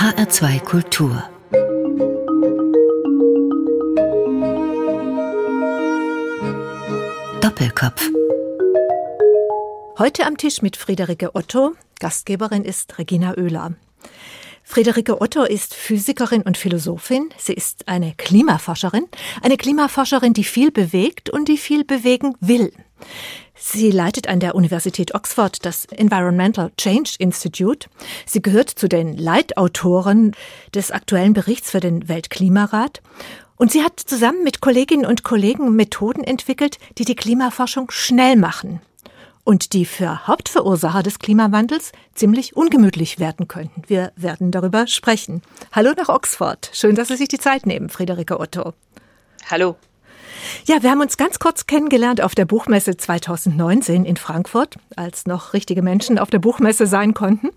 [0.00, 1.22] HR2 Kultur
[7.42, 8.08] Doppelkopf
[9.98, 11.74] Heute am Tisch mit Friederike Otto.
[11.98, 13.74] Gastgeberin ist Regina Oehler.
[14.64, 17.28] Friederike Otto ist Physikerin und Philosophin.
[17.36, 19.06] Sie ist eine Klimaforscherin.
[19.42, 22.72] Eine Klimaforscherin, die viel bewegt und die viel bewegen will.
[23.62, 27.88] Sie leitet an der Universität Oxford das Environmental Change Institute.
[28.24, 30.32] Sie gehört zu den Leitautoren
[30.74, 33.02] des aktuellen Berichts für den Weltklimarat.
[33.56, 38.80] Und sie hat zusammen mit Kolleginnen und Kollegen Methoden entwickelt, die die Klimaforschung schnell machen
[39.44, 43.82] und die für Hauptverursacher des Klimawandels ziemlich ungemütlich werden könnten.
[43.86, 45.42] Wir werden darüber sprechen.
[45.72, 46.70] Hallo nach Oxford.
[46.72, 48.72] Schön, dass Sie sich die Zeit nehmen, Friederike Otto.
[49.50, 49.76] Hallo.
[50.66, 55.52] Ja, wir haben uns ganz kurz kennengelernt auf der Buchmesse 2019 in Frankfurt, als noch
[55.52, 57.50] richtige Menschen auf der Buchmesse sein konnten.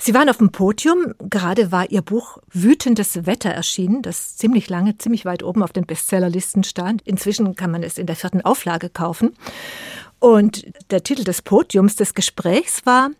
[0.00, 1.14] Sie waren auf dem Podium.
[1.18, 5.86] Gerade war Ihr Buch Wütendes Wetter erschienen, das ziemlich lange, ziemlich weit oben auf den
[5.86, 7.02] Bestsellerlisten stand.
[7.02, 9.34] Inzwischen kann man es in der vierten Auflage kaufen.
[10.18, 13.10] Und der Titel des Podiums des Gesprächs war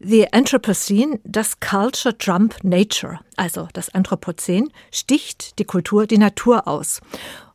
[0.00, 3.20] The Anthropocene, das Culture Trump Nature.
[3.36, 7.00] Also das Anthropozän sticht die Kultur die Natur aus.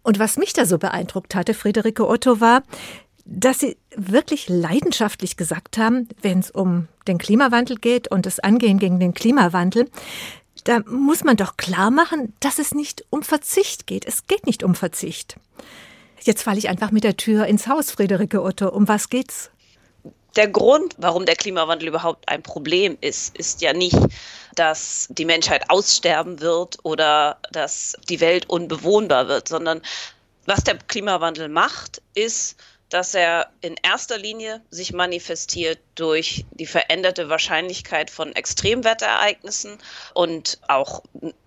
[0.03, 2.63] Und was mich da so beeindruckt hatte, Friederike Otto, war,
[3.25, 8.79] dass Sie wirklich leidenschaftlich gesagt haben, wenn es um den Klimawandel geht und das Angehen
[8.79, 9.89] gegen den Klimawandel,
[10.63, 14.05] da muss man doch klar machen, dass es nicht um Verzicht geht.
[14.05, 15.35] Es geht nicht um Verzicht.
[16.21, 18.69] Jetzt falle ich einfach mit der Tür ins Haus, Friederike Otto.
[18.69, 19.51] Um was geht's?
[20.35, 23.97] Der Grund, warum der Klimawandel überhaupt ein Problem ist, ist ja nicht,
[24.55, 29.81] dass die Menschheit aussterben wird oder dass die Welt unbewohnbar wird, sondern
[30.45, 32.57] was der Klimawandel macht, ist,
[32.89, 39.77] dass er in erster Linie sich manifestiert durch die veränderte Wahrscheinlichkeit von Extremwetterereignissen
[40.15, 41.03] und auch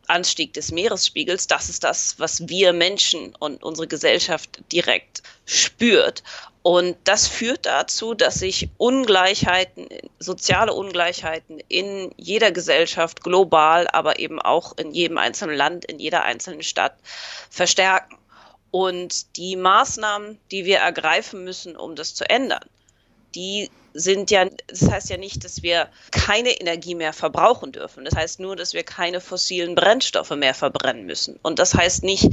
[0.06, 1.48] Anstieg des Meeresspiegels.
[1.48, 6.22] Das ist das, was wir Menschen und unsere Gesellschaft direkt spürt.
[6.62, 9.88] Und das führt dazu, dass sich Ungleichheiten,
[10.20, 16.22] soziale Ungleichheiten in jeder Gesellschaft global, aber eben auch in jedem einzelnen Land, in jeder
[16.22, 16.94] einzelnen Stadt
[17.50, 18.16] verstärken.
[18.70, 22.64] Und die Maßnahmen, die wir ergreifen müssen, um das zu ändern,
[23.34, 28.04] die sind ja, das heißt ja nicht, dass wir keine Energie mehr verbrauchen dürfen.
[28.04, 31.38] Das heißt nur, dass wir keine fossilen Brennstoffe mehr verbrennen müssen.
[31.42, 32.28] Und das heißt nicht,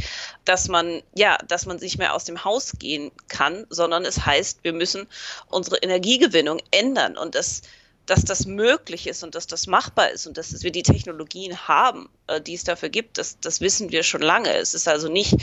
[0.46, 4.64] dass man, ja, dass man sich mehr aus dem Haus gehen kann, sondern es heißt,
[4.64, 5.08] wir müssen
[5.50, 7.18] unsere Energiegewinnung ändern.
[7.18, 7.62] Und das
[8.10, 12.10] dass das möglich ist und dass das machbar ist und dass wir die Technologien haben,
[12.28, 14.52] äh, die es dafür gibt, das, das wissen wir schon lange.
[14.56, 15.36] Es ist also nicht,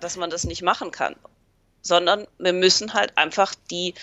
[0.00, 1.16] dass man das nicht machen kann,
[1.82, 3.94] sondern wir müssen halt einfach die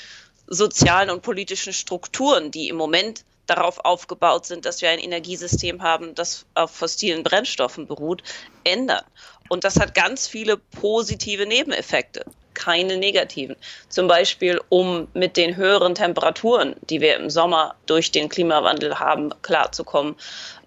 [0.52, 6.14] sozialen und politischen Strukturen, die im Moment darauf aufgebaut sind, dass wir ein Energiesystem haben,
[6.14, 8.22] das auf fossilen Brennstoffen beruht,
[8.64, 9.04] ändern.
[9.50, 12.26] Und das hat ganz viele positive Nebeneffekte
[12.62, 13.56] keine negativen.
[13.90, 19.32] Zum Beispiel, um mit den höheren Temperaturen, die wir im Sommer durch den Klimawandel haben,
[19.42, 20.16] klarzukommen,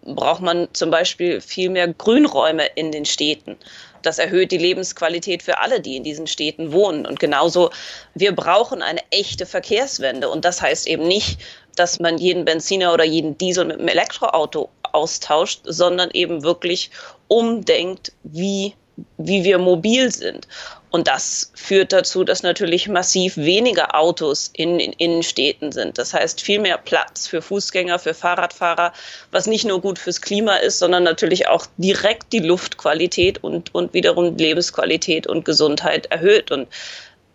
[0.02, 3.56] braucht man zum Beispiel viel mehr Grünräume in den Städten.
[4.02, 7.06] Das erhöht die Lebensqualität für alle, die in diesen Städten wohnen.
[7.06, 7.70] Und genauso,
[8.14, 10.28] wir brauchen eine echte Verkehrswende.
[10.28, 11.40] Und das heißt eben nicht,
[11.76, 16.90] dass man jeden Benziner oder jeden Diesel mit einem Elektroauto austauscht, sondern eben wirklich
[17.28, 18.74] umdenkt, wie
[19.18, 20.46] wie wir mobil sind.
[20.94, 25.98] Und das führt dazu, dass natürlich massiv weniger Autos in, in Innenstädten sind.
[25.98, 28.92] Das heißt viel mehr Platz für Fußgänger, für Fahrradfahrer,
[29.32, 33.92] was nicht nur gut fürs Klima ist, sondern natürlich auch direkt die Luftqualität und, und
[33.92, 36.52] wiederum Lebensqualität und Gesundheit erhöht.
[36.52, 36.68] Und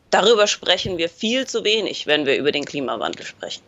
[0.09, 3.63] darüber sprechen wir viel zu wenig, wenn wir über den Klimawandel sprechen.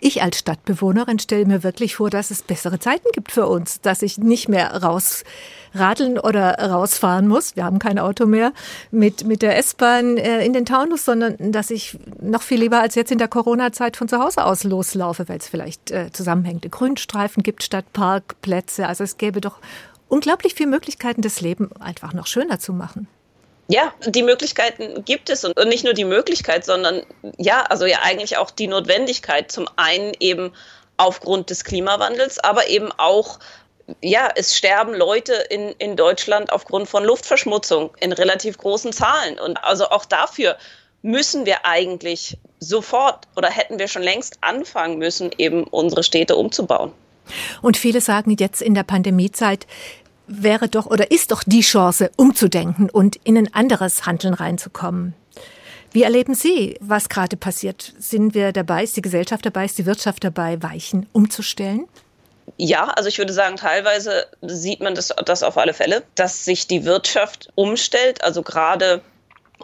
[0.00, 4.02] Ich als Stadtbewohnerin stelle mir wirklich vor, dass es bessere Zeiten gibt für uns, dass
[4.02, 7.56] ich nicht mehr rausradeln oder rausfahren muss.
[7.56, 8.52] Wir haben kein Auto mehr
[8.90, 12.94] mit, mit der S-Bahn äh, in den Taunus, sondern dass ich noch viel lieber als
[12.94, 17.42] jetzt in der Corona-Zeit von zu Hause aus loslaufe, weil es vielleicht äh, zusammenhängende Grünstreifen
[17.42, 18.86] gibt statt Parkplätze.
[18.86, 19.58] Also es gäbe doch
[20.08, 23.08] unglaublich viele Möglichkeiten, das Leben einfach noch schöner zu machen.
[23.70, 27.02] Ja, die Möglichkeiten gibt es und nicht nur die Möglichkeit, sondern
[27.38, 29.52] ja, also ja eigentlich auch die Notwendigkeit.
[29.52, 30.52] Zum einen eben
[30.96, 33.38] aufgrund des Klimawandels, aber eben auch
[34.02, 39.38] ja, es sterben Leute in, in Deutschland aufgrund von Luftverschmutzung in relativ großen Zahlen.
[39.38, 40.56] Und also auch dafür
[41.02, 46.90] müssen wir eigentlich sofort oder hätten wir schon längst anfangen müssen, eben unsere Städte umzubauen.
[47.62, 49.68] Und viele sagen jetzt in der Pandemiezeit,
[50.30, 55.14] wäre doch oder ist doch die Chance, umzudenken und in ein anderes Handeln reinzukommen.
[55.92, 57.94] Wie erleben Sie, was gerade passiert?
[57.98, 61.86] Sind wir dabei, ist die Gesellschaft dabei, ist die Wirtschaft dabei, Weichen umzustellen?
[62.56, 66.66] Ja, also ich würde sagen, teilweise sieht man das, das auf alle Fälle, dass sich
[66.68, 68.22] die Wirtschaft umstellt.
[68.22, 69.02] Also gerade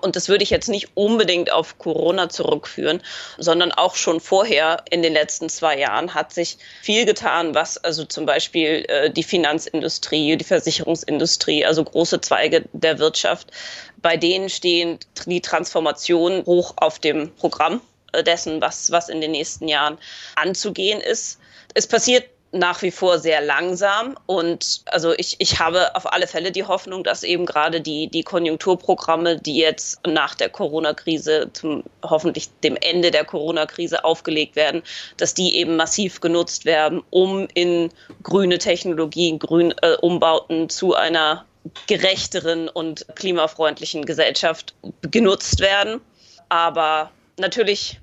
[0.00, 3.02] und das würde ich jetzt nicht unbedingt auf Corona zurückführen,
[3.38, 8.04] sondern auch schon vorher in den letzten zwei Jahren hat sich viel getan, was also
[8.04, 13.50] zum Beispiel äh, die Finanzindustrie, die Versicherungsindustrie, also große Zweige der Wirtschaft,
[13.96, 17.80] bei denen stehen die Transformationen hoch auf dem Programm
[18.12, 19.98] äh, dessen, was, was in den nächsten Jahren
[20.34, 21.38] anzugehen ist.
[21.74, 24.16] Es passiert nach wie vor sehr langsam.
[24.26, 28.22] Und also ich, ich habe auf alle Fälle die Hoffnung, dass eben gerade die, die
[28.22, 34.82] Konjunkturprogramme, die jetzt nach der Corona-Krise, zum hoffentlich dem Ende der Corona-Krise aufgelegt werden,
[35.16, 37.90] dass die eben massiv genutzt werden, um in
[38.22, 41.44] grüne Technologien, grün äh, Umbauten zu einer
[41.88, 46.00] gerechteren und klimafreundlichen Gesellschaft genutzt werden.
[46.48, 48.00] Aber natürlich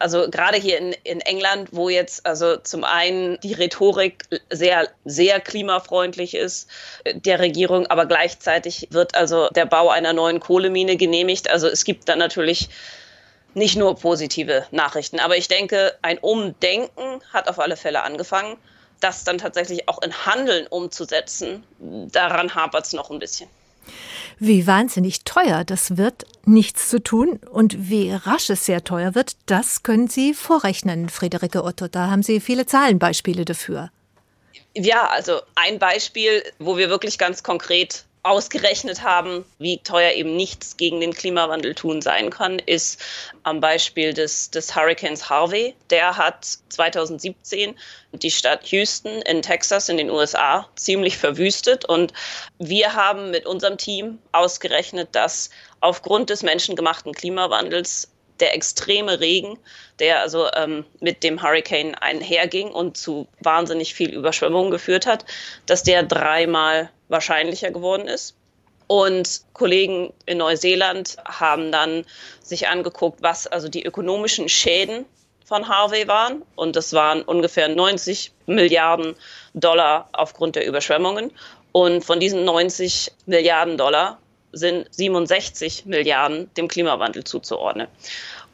[0.00, 5.40] also gerade hier in, in England, wo jetzt also zum einen die Rhetorik sehr, sehr
[5.40, 6.68] klimafreundlich ist
[7.06, 11.50] der Regierung, aber gleichzeitig wird also der Bau einer neuen Kohlemine genehmigt.
[11.50, 12.68] Also es gibt dann natürlich
[13.54, 15.20] nicht nur positive Nachrichten.
[15.20, 18.56] Aber ich denke, ein Umdenken hat auf alle Fälle angefangen.
[19.00, 23.48] Das dann tatsächlich auch in Handeln umzusetzen, daran hapert es noch ein bisschen.
[24.38, 29.36] Wie wahnsinnig teuer das wird, nichts zu tun und wie rasch es sehr teuer wird,
[29.46, 31.88] das können Sie vorrechnen, Friederike Otto.
[31.88, 33.90] Da haben Sie viele Zahlenbeispiele dafür.
[34.74, 40.76] Ja, also ein Beispiel, wo wir wirklich ganz konkret ausgerechnet haben, wie teuer eben nichts
[40.76, 43.00] gegen den Klimawandel tun sein kann, ist
[43.44, 45.74] am Beispiel des, des Hurricanes Harvey.
[45.88, 47.74] Der hat 2017
[48.12, 51.86] die Stadt Houston in Texas in den USA ziemlich verwüstet.
[51.86, 52.12] Und
[52.58, 55.48] wir haben mit unserem Team ausgerechnet, dass
[55.80, 58.08] aufgrund des menschengemachten Klimawandels
[58.40, 59.58] der extreme Regen,
[59.98, 65.24] der also ähm, mit dem Hurricane einherging und zu wahnsinnig viel Überschwemmung geführt hat,
[65.66, 68.36] dass der dreimal wahrscheinlicher geworden ist.
[68.86, 72.04] Und Kollegen in Neuseeland haben dann
[72.42, 75.04] sich angeguckt, was also die ökonomischen Schäden
[75.44, 76.42] von Harvey waren.
[76.56, 79.14] Und das waren ungefähr 90 Milliarden
[79.54, 81.30] Dollar aufgrund der Überschwemmungen.
[81.72, 84.18] Und von diesen 90 Milliarden Dollar
[84.52, 87.86] sind 67 Milliarden dem Klimawandel zuzuordnen.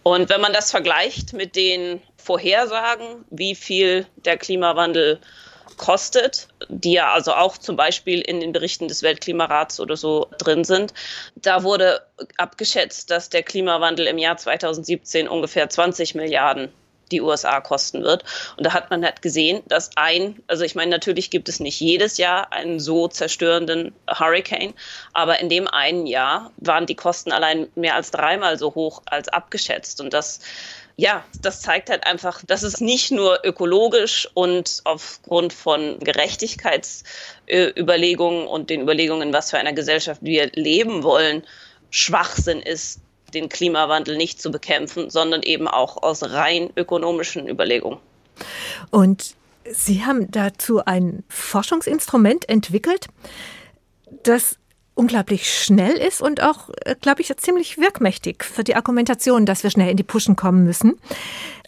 [0.02, 5.20] Und wenn man das vergleicht mit den Vorhersagen, wie viel der Klimawandel
[5.76, 10.64] kostet, die ja also auch zum Beispiel in den Berichten des Weltklimarats oder so drin
[10.64, 10.94] sind.
[11.36, 12.02] Da wurde
[12.36, 16.72] abgeschätzt, dass der Klimawandel im Jahr 2017 ungefähr 20 Milliarden
[17.12, 18.24] die USA kosten wird.
[18.56, 21.80] Und da hat man halt gesehen, dass ein, also ich meine, natürlich gibt es nicht
[21.80, 24.74] jedes Jahr einen so zerstörenden Hurricane,
[25.12, 29.28] aber in dem einen Jahr waren die Kosten allein mehr als dreimal so hoch als
[29.28, 30.00] abgeschätzt.
[30.00, 30.40] Und das
[30.96, 38.70] ja, das zeigt halt einfach, dass es nicht nur ökologisch und aufgrund von Gerechtigkeitsüberlegungen und
[38.70, 41.42] den Überlegungen, was für eine Gesellschaft wir leben wollen,
[41.90, 43.00] Schwachsinn ist,
[43.34, 47.98] den Klimawandel nicht zu bekämpfen, sondern eben auch aus rein ökonomischen Überlegungen.
[48.90, 49.36] Und
[49.70, 53.08] Sie haben dazu ein Forschungsinstrument entwickelt,
[54.22, 54.58] das
[54.96, 59.70] unglaublich schnell ist und auch, äh, glaube ich, ziemlich wirkmächtig für die Argumentation, dass wir
[59.70, 60.98] schnell in die Puschen kommen müssen.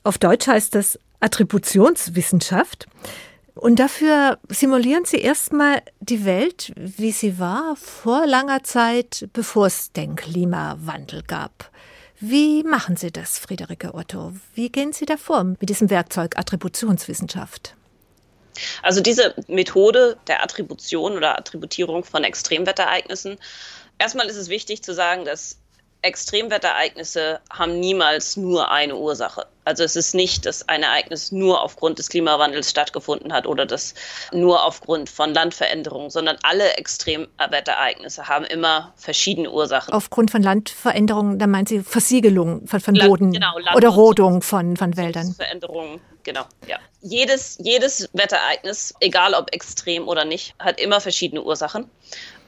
[0.02, 2.86] Auf Deutsch heißt das Attributionswissenschaft.
[3.54, 9.92] Und dafür simulieren Sie erstmal die Welt, wie sie war vor langer Zeit, bevor es
[9.92, 11.70] den Klimawandel gab.
[12.20, 14.32] Wie machen Sie das, Friederike Otto?
[14.54, 17.74] Wie gehen Sie da vor mit diesem Werkzeug Attributionswissenschaft?
[18.82, 23.38] Also diese Methode der Attribution oder Attributierung von Extremwetterereignissen,
[23.98, 25.58] erstmal ist es wichtig zu sagen, dass
[26.02, 29.46] Extremwetterereignisse haben niemals nur eine Ursache.
[29.64, 33.94] Also es ist nicht, dass ein Ereignis nur aufgrund des Klimawandels stattgefunden hat oder das
[34.32, 39.92] nur aufgrund von Landveränderungen, sondern alle Extremwetterereignisse haben immer verschiedene Ursachen.
[39.92, 44.40] Aufgrund von Landveränderungen, da meint sie Versiegelung von, von Boden Land, genau, Land oder Rodung
[44.40, 45.34] von, von Wäldern.
[45.34, 46.78] Veränderungen, genau, ja.
[47.00, 51.90] Jedes, jedes Wetterereignis, egal ob extrem oder nicht, hat immer verschiedene Ursachen.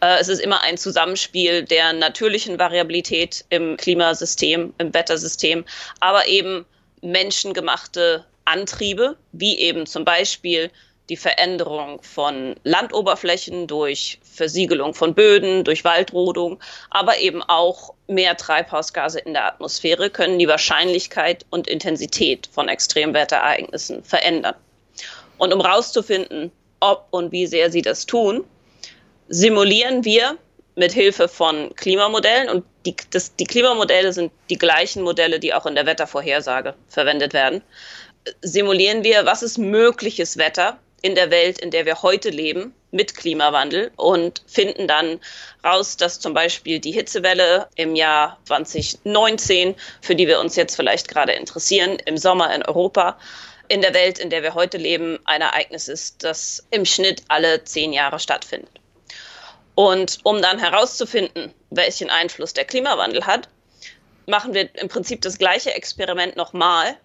[0.01, 5.65] Äh, es ist immer ein Zusammenspiel der natürlichen Variabilität im Klimasystem, im Wettersystem,
[6.01, 6.67] aber eben
[7.01, 10.71] menschengemachte Antriebe, wie eben zum Beispiel
[11.11, 19.19] die Veränderung von Landoberflächen durch Versiegelung von Böden, durch Waldrodung, aber eben auch mehr Treibhausgase
[19.19, 24.55] in der Atmosphäre können die Wahrscheinlichkeit und Intensität von Extremwetterereignissen verändern.
[25.37, 28.45] Und um herauszufinden, ob und wie sehr sie das tun,
[29.29, 30.38] simulieren wir
[30.76, 35.67] mit Hilfe von Klimamodellen und die, das, die Klimamodelle sind die gleichen Modelle, die auch
[35.67, 37.62] in der Wettervorhersage verwendet werden.
[38.43, 43.14] Simulieren wir, was ist mögliches Wetter, in der Welt, in der wir heute leben, mit
[43.14, 45.21] Klimawandel und finden dann
[45.64, 51.09] raus, dass zum Beispiel die Hitzewelle im Jahr 2019, für die wir uns jetzt vielleicht
[51.09, 53.19] gerade interessieren, im Sommer in Europa,
[53.69, 57.62] in der Welt, in der wir heute leben, ein Ereignis ist, das im Schnitt alle
[57.64, 58.71] zehn Jahre stattfindet.
[59.76, 63.49] Und um dann herauszufinden, welchen Einfluss der Klimawandel hat,
[64.26, 66.97] machen wir im Prinzip das gleiche Experiment nochmal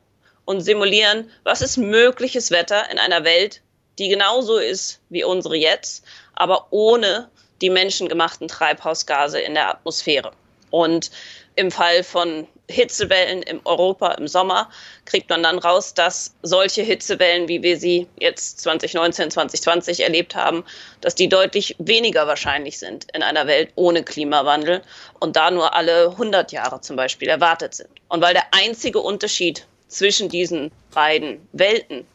[0.46, 3.62] und simulieren, was ist mögliches Wetter in einer Welt,
[4.00, 7.30] die genauso ist wie unsere jetzt, aber ohne
[7.62, 10.32] die menschengemachten Treibhausgase in der Atmosphäre.
[10.70, 11.10] Und
[11.56, 14.70] im Fall von Hitzewellen im Europa im Sommer
[15.06, 20.66] kriegt man dann raus, dass solche Hitzewellen, wie wir sie jetzt 2019, 2020 erlebt haben,
[21.02, 24.82] dass die deutlich weniger wahrscheinlich sind in einer Welt ohne Klimawandel
[25.20, 27.90] und da nur alle 100 Jahre zum Beispiel erwartet sind.
[28.10, 32.06] Und weil der einzige Unterschied zwischen diesen beiden Welten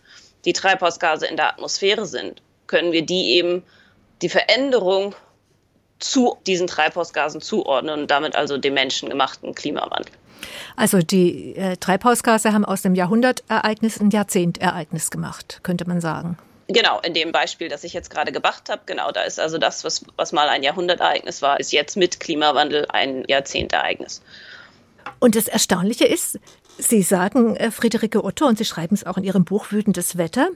[0.44, 3.62] die Treibhausgase in der Atmosphäre sind, können wir die eben
[4.23, 5.14] die Veränderung
[5.99, 10.12] zu diesen Treibhausgasen zuordnen und damit also dem menschengemachten Klimawandel.
[10.76, 16.38] Also die äh, Treibhausgase haben aus dem Jahrhundertereignis ein Jahrzehntereignis gemacht, könnte man sagen.
[16.68, 19.85] Genau, in dem Beispiel, das ich jetzt gerade gemacht habe, genau, da ist also das,
[19.85, 24.23] was, was mal ein Jahrhundertereignis war, ist jetzt mit Klimawandel ein Jahrzehntereignis.
[25.18, 26.38] Und das Erstaunliche ist,
[26.79, 30.49] Sie sagen, äh, Friederike Otto, und Sie schreiben es auch in Ihrem Buch Wütendes Wetter,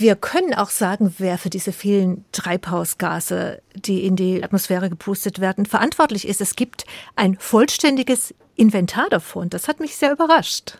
[0.00, 5.66] wir können auch sagen, wer für diese vielen Treibhausgase, die in die Atmosphäre gepustet werden,
[5.66, 6.40] verantwortlich ist.
[6.40, 9.50] Es gibt ein vollständiges Inventar davon.
[9.50, 10.78] Das hat mich sehr überrascht.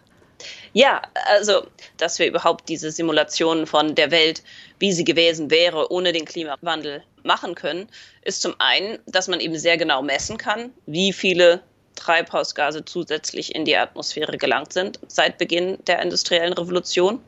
[0.73, 1.67] Ja, also,
[1.99, 4.43] dass wir überhaupt diese Simulationen von der Welt,
[4.79, 7.89] wie sie gewesen wäre, ohne den Klimawandel machen können,
[8.23, 11.63] ist zum einen, dass man eben sehr genau messen kann, wie viele
[12.01, 17.21] Treibhausgase zusätzlich in die Atmosphäre gelangt sind seit Beginn der industriellen Revolution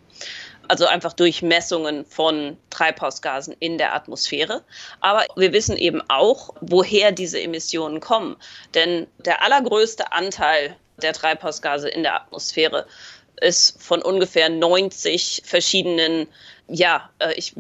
[0.69, 4.63] also einfach durch Messungen von Treibhausgasen in der Atmosphäre.
[5.01, 8.37] Aber wir wissen eben auch, woher diese Emissionen kommen.
[8.75, 12.87] Denn der allergrößte Anteil der Treibhausgase in der Atmosphäre
[13.41, 16.29] ist von ungefähr 90 verschiedenen,
[16.69, 17.55] ja, äh, ich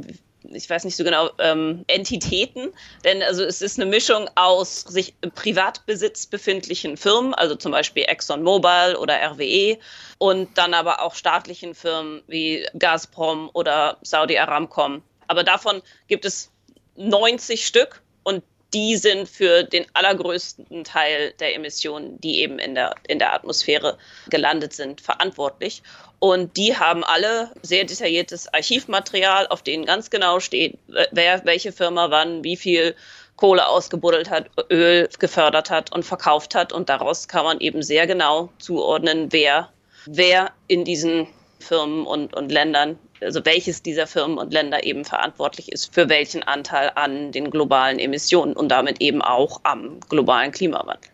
[0.54, 2.72] ich weiß nicht so genau, ähm, Entitäten.
[3.04, 8.04] Denn also es ist eine Mischung aus sich im Privatbesitz befindlichen Firmen, also zum Beispiel
[8.06, 9.78] ExxonMobil oder RWE,
[10.18, 15.02] und dann aber auch staatlichen Firmen wie Gazprom oder Saudi Aramcom.
[15.28, 16.50] Aber davon gibt es
[16.96, 18.42] 90 Stück und
[18.74, 23.98] die sind für den allergrößten Teil der Emissionen, die eben in der, in der Atmosphäre
[24.28, 25.82] gelandet sind, verantwortlich.
[26.22, 30.78] Und die haben alle sehr detailliertes Archivmaterial, auf denen ganz genau steht,
[31.10, 32.94] wer welche Firma wann, wie viel
[33.34, 36.72] Kohle ausgebuddelt hat, Öl gefördert hat und verkauft hat.
[36.72, 39.70] Und daraus kann man eben sehr genau zuordnen, wer,
[40.06, 41.26] wer in diesen
[41.58, 46.42] Firmen und, und Ländern also welches dieser Firmen und Länder eben verantwortlich ist für welchen
[46.42, 51.11] Anteil an den globalen Emissionen und damit eben auch am globalen Klimawandel.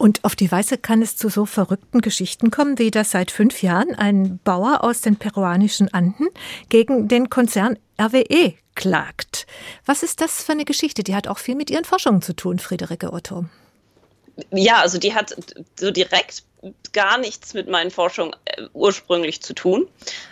[0.00, 3.62] Und auf die Weise kann es zu so verrückten Geschichten kommen, wie das seit fünf
[3.62, 6.26] Jahren ein Bauer aus den peruanischen Anden
[6.70, 9.46] gegen den Konzern RWE klagt.
[9.84, 11.02] Was ist das für eine Geschichte?
[11.02, 13.44] Die hat auch viel mit Ihren Forschungen zu tun, Friederike Otto.
[14.52, 15.36] Ja, also die hat
[15.78, 16.44] so direkt
[16.94, 19.86] gar nichts mit meinen Forschungen äh, ursprünglich zu tun.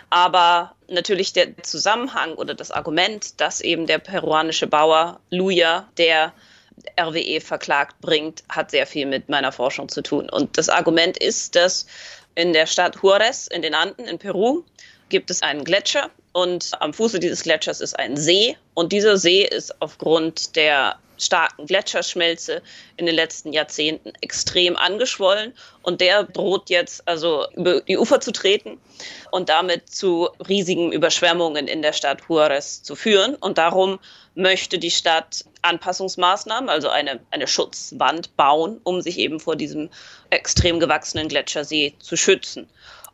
[0.09, 6.33] Aber natürlich der Zusammenhang oder das Argument, dass eben der peruanische Bauer Luja, der
[6.99, 10.29] RWE verklagt bringt, hat sehr viel mit meiner Forschung zu tun.
[10.29, 11.85] Und das Argument ist, dass
[12.35, 14.63] in der Stadt Juarez in den Anden in Peru
[15.09, 19.43] gibt es einen Gletscher und am Fuße dieses Gletschers ist ein See und dieser See
[19.43, 22.61] ist aufgrund der starken Gletscherschmelze
[22.97, 28.31] in den letzten Jahrzehnten extrem angeschwollen und der droht jetzt also über die Ufer zu
[28.31, 28.79] treten
[29.31, 33.35] und damit zu riesigen Überschwemmungen in der Stadt Juarez zu führen.
[33.35, 33.99] Und darum
[34.35, 39.89] möchte die Stadt Anpassungsmaßnahmen, also eine, eine Schutzwand bauen, um sich eben vor diesem
[40.29, 42.69] extrem gewachsenen Gletschersee zu schützen.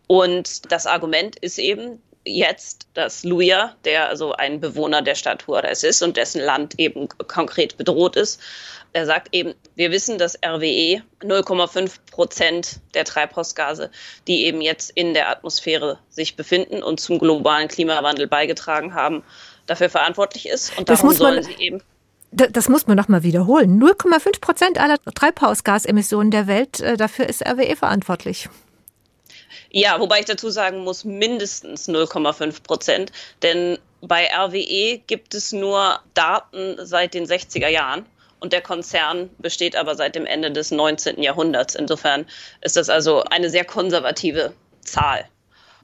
[0.08, 5.84] Und das Argument ist eben, jetzt, dass Luja, der also ein Bewohner der Stadt Juarez
[5.84, 8.42] ist und dessen Land eben konkret bedroht ist,
[8.94, 13.92] er sagt eben, wir wissen, dass RWE 0,5 Prozent der Treibhausgase,
[14.26, 19.24] die eben jetzt in der Atmosphäre sich befinden und zum globalen Klimawandel beigetragen haben,
[19.66, 20.78] dafür verantwortlich ist.
[20.78, 21.82] Und das darum sollen sie eben
[22.32, 23.82] das muss man noch mal wiederholen.
[23.82, 28.50] 0,5 Prozent aller Treibhausgasemissionen der Welt, äh, dafür ist RWE verantwortlich.
[29.70, 33.12] Ja, wobei ich dazu sagen muss, mindestens 0,5 Prozent.
[33.42, 38.06] Denn bei RWE gibt es nur Daten seit den 60er Jahren.
[38.40, 41.24] Und der Konzern besteht aber seit dem Ende des 19.
[41.24, 41.76] Jahrhunderts.
[41.76, 42.26] Insofern
[42.62, 45.26] ist das also eine sehr konservative Zahl,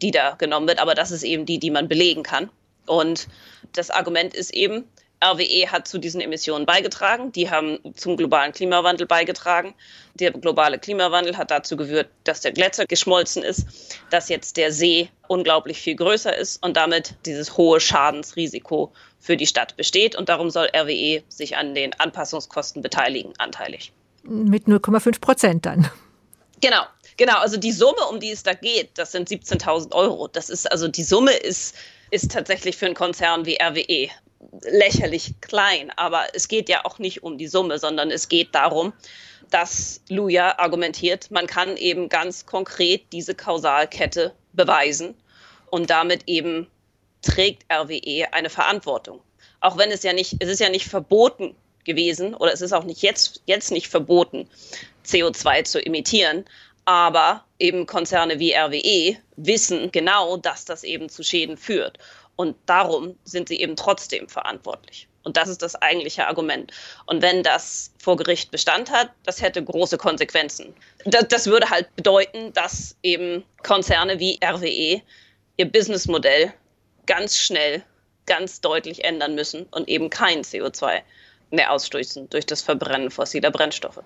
[0.01, 0.79] die da genommen wird.
[0.79, 2.49] Aber das ist eben die, die man belegen kann.
[2.85, 3.27] Und
[3.73, 4.87] das Argument ist eben,
[5.23, 9.75] RWE hat zu diesen Emissionen beigetragen, die haben zum globalen Klimawandel beigetragen.
[10.15, 13.67] Der globale Klimawandel hat dazu geführt, dass der Gletscher geschmolzen ist,
[14.09, 19.45] dass jetzt der See unglaublich viel größer ist und damit dieses hohe Schadensrisiko für die
[19.45, 20.15] Stadt besteht.
[20.15, 23.93] Und darum soll RWE sich an den Anpassungskosten beteiligen, anteilig.
[24.23, 25.89] Mit 0,5 Prozent dann.
[26.61, 26.83] Genau,
[27.17, 27.37] genau.
[27.37, 30.27] Also die Summe, um die es da geht, das sind 17.000 Euro.
[30.27, 31.75] Das ist also die Summe ist
[32.11, 34.09] ist tatsächlich für einen Konzern wie RWE
[34.63, 35.91] lächerlich klein.
[35.95, 38.93] Aber es geht ja auch nicht um die Summe, sondern es geht darum,
[39.49, 45.13] dass Luja argumentiert, man kann eben ganz konkret diese Kausalkette beweisen
[45.69, 46.67] und damit eben
[47.21, 49.21] trägt RWE eine Verantwortung.
[49.59, 52.83] Auch wenn es ja nicht, es ist ja nicht verboten gewesen oder es ist auch
[52.83, 54.47] nicht jetzt, jetzt nicht verboten,
[55.05, 56.45] CO2 zu emittieren.
[56.85, 61.99] Aber eben Konzerne wie RWE wissen genau, dass das eben zu Schäden führt.
[62.41, 65.07] Und darum sind sie eben trotzdem verantwortlich.
[65.21, 66.71] Und das ist das eigentliche Argument.
[67.05, 70.73] Und wenn das vor Gericht Bestand hat, das hätte große Konsequenzen.
[71.05, 75.03] Das, das würde halt bedeuten, dass eben Konzerne wie RWE
[75.57, 76.51] ihr Businessmodell
[77.05, 77.83] ganz schnell,
[78.25, 81.03] ganz deutlich ändern müssen und eben kein CO2
[81.51, 84.01] mehr ausstoßen durch das Verbrennen fossiler Brennstoffe.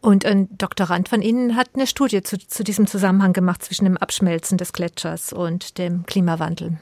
[0.00, 3.96] Und ein Doktorand von Ihnen hat eine Studie zu, zu diesem Zusammenhang gemacht zwischen dem
[3.96, 6.78] Abschmelzen des Gletschers und dem Klimawandel.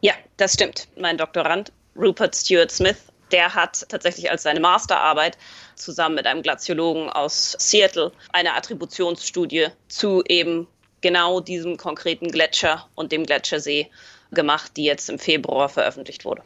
[0.00, 0.88] Ja, das stimmt.
[0.96, 2.98] Mein Doktorand Rupert Stewart Smith,
[3.32, 5.36] der hat tatsächlich als seine Masterarbeit
[5.74, 10.68] zusammen mit einem Glaziologen aus Seattle eine Attributionsstudie zu eben
[11.00, 13.88] genau diesem konkreten Gletscher und dem Gletschersee
[14.30, 16.42] gemacht, die jetzt im Februar veröffentlicht wurde.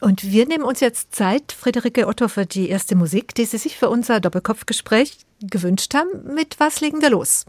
[0.00, 3.76] Und wir nehmen uns jetzt Zeit, Friederike Otto, für die erste Musik, die Sie sich
[3.76, 6.34] für unser Doppelkopfgespräch gewünscht haben.
[6.34, 7.46] Mit was legen wir los?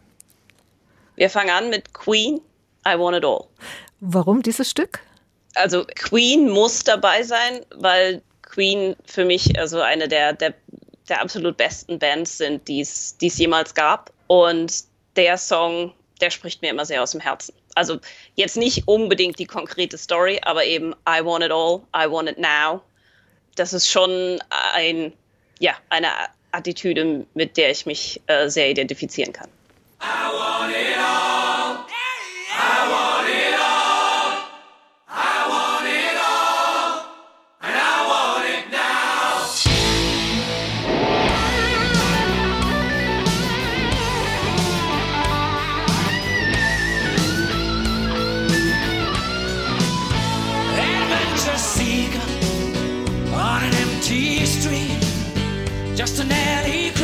[1.16, 2.42] Wir fangen an mit Queen,
[2.88, 3.46] I Want It All.
[4.00, 5.00] Warum dieses Stück?
[5.56, 10.54] Also Queen muss dabei sein, weil Queen für mich also eine der, der,
[11.10, 14.12] der absolut besten Bands sind, die es jemals gab.
[14.28, 14.84] Und
[15.16, 18.00] der Song, der spricht mir immer sehr aus dem Herzen also
[18.36, 22.38] jetzt nicht unbedingt die konkrete Story, aber eben I want it all, I want it
[22.38, 22.82] now.
[23.56, 24.40] Das ist schon
[24.74, 25.14] ein,
[25.60, 26.08] ja, eine
[26.52, 29.50] Attitüde, mit der ich mich äh, sehr identifizieren kann.
[30.02, 31.86] I want it all.
[32.56, 33.03] I want
[55.96, 57.03] just an alley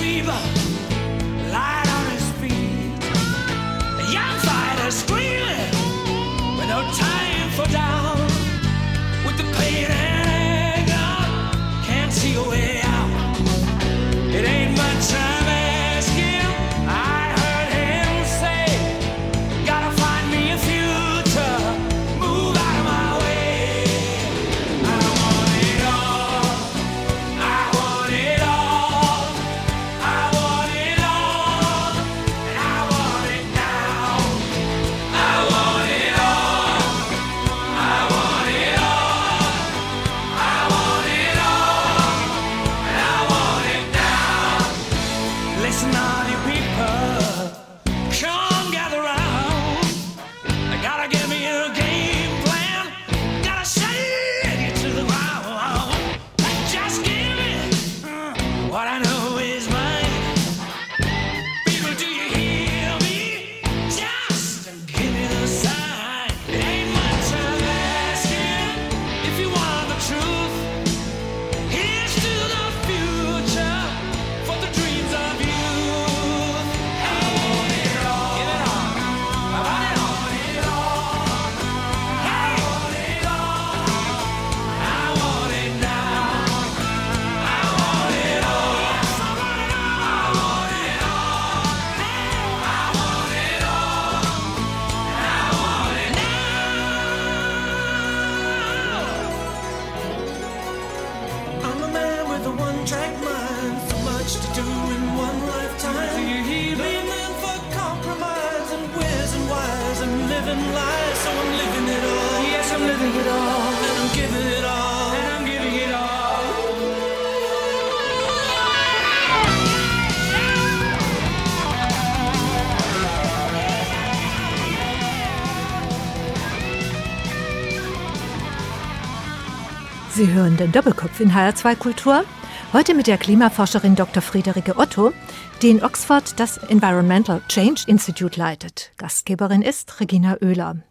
[130.20, 132.26] Sie hören den Doppelkopf in HR2 Kultur.
[132.74, 134.22] Heute mit der Klimaforscherin Dr.
[134.22, 135.14] Friederike Otto,
[135.62, 138.92] die in Oxford das Environmental Change Institute leitet.
[138.98, 140.84] Gastgeberin ist Regina Oehler.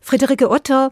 [0.00, 0.88] Friederike Otto,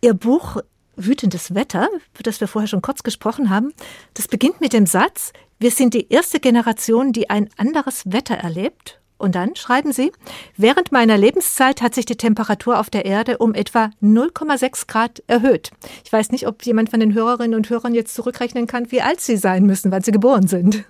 [0.00, 0.58] Ihr Buch
[0.94, 3.72] Wütendes Wetter, über das wir vorher schon kurz gesprochen haben,
[4.14, 9.00] das beginnt mit dem Satz, wir sind die erste Generation, die ein anderes Wetter erlebt
[9.18, 10.12] und dann schreiben Sie,
[10.56, 15.70] während meiner Lebenszeit hat sich die Temperatur auf der Erde um etwa 0,6 Grad erhöht.
[16.04, 19.20] Ich weiß nicht, ob jemand von den Hörerinnen und Hörern jetzt zurückrechnen kann, wie alt
[19.20, 20.84] Sie sein müssen, wann Sie geboren sind.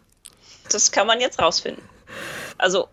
[0.70, 1.82] Das kann man jetzt rausfinden.
[2.58, 2.88] Also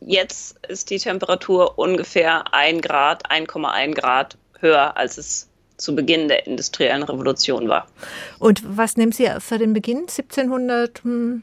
[0.00, 6.46] jetzt ist die Temperatur ungefähr 1 Grad, 1,1 Grad höher, als es zu Beginn der
[6.46, 7.86] industriellen Revolution war.
[8.38, 10.00] Und was nehmen Sie für den Beginn?
[10.00, 11.02] 1700?
[11.02, 11.42] Hm.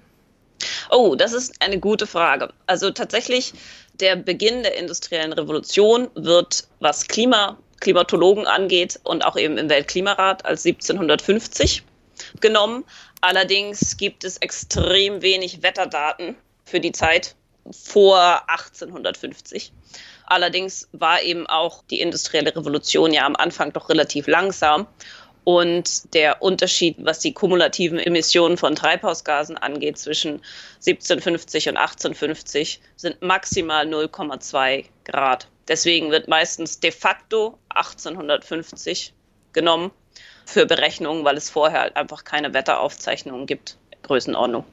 [0.89, 2.54] Oh, das ist eine gute Frage.
[2.67, 3.54] Also tatsächlich,
[3.95, 10.45] der Beginn der industriellen Revolution wird, was Klima, Klimatologen angeht und auch eben im Weltklimarat
[10.45, 11.84] als 1750
[12.39, 12.84] genommen.
[13.21, 17.36] Allerdings gibt es extrem wenig Wetterdaten für die Zeit
[17.69, 19.71] vor 1850.
[20.26, 24.88] Allerdings war eben auch die industrielle Revolution ja am Anfang doch relativ langsam.
[25.43, 30.41] Und der Unterschied, was die kumulativen Emissionen von Treibhausgasen angeht, zwischen
[30.86, 35.47] 1750 und 1850 sind maximal 0,2 Grad.
[35.67, 39.13] Deswegen wird meistens de facto 1850
[39.54, 39.91] genommen
[40.45, 43.77] für Berechnungen, weil es vorher halt einfach keine Wetteraufzeichnungen gibt.
[44.04, 44.65] Größenordnung.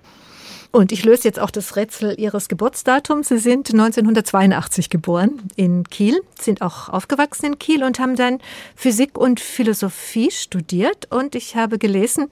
[0.70, 3.28] Und ich löse jetzt auch das Rätsel Ihres Geburtsdatums.
[3.28, 8.38] Sie sind 1982 geboren in Kiel, sind auch aufgewachsen in Kiel und haben dann
[8.76, 11.11] Physik und Philosophie studiert.
[11.11, 12.28] Und ich habe gelesen,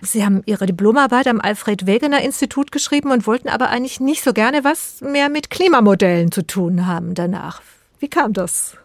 [0.00, 4.32] Sie haben Ihre Diplomarbeit am Alfred Wegener Institut geschrieben und wollten aber eigentlich nicht so
[4.32, 7.62] gerne was mehr mit Klimamodellen zu tun haben danach.
[7.98, 8.76] Wie kam das?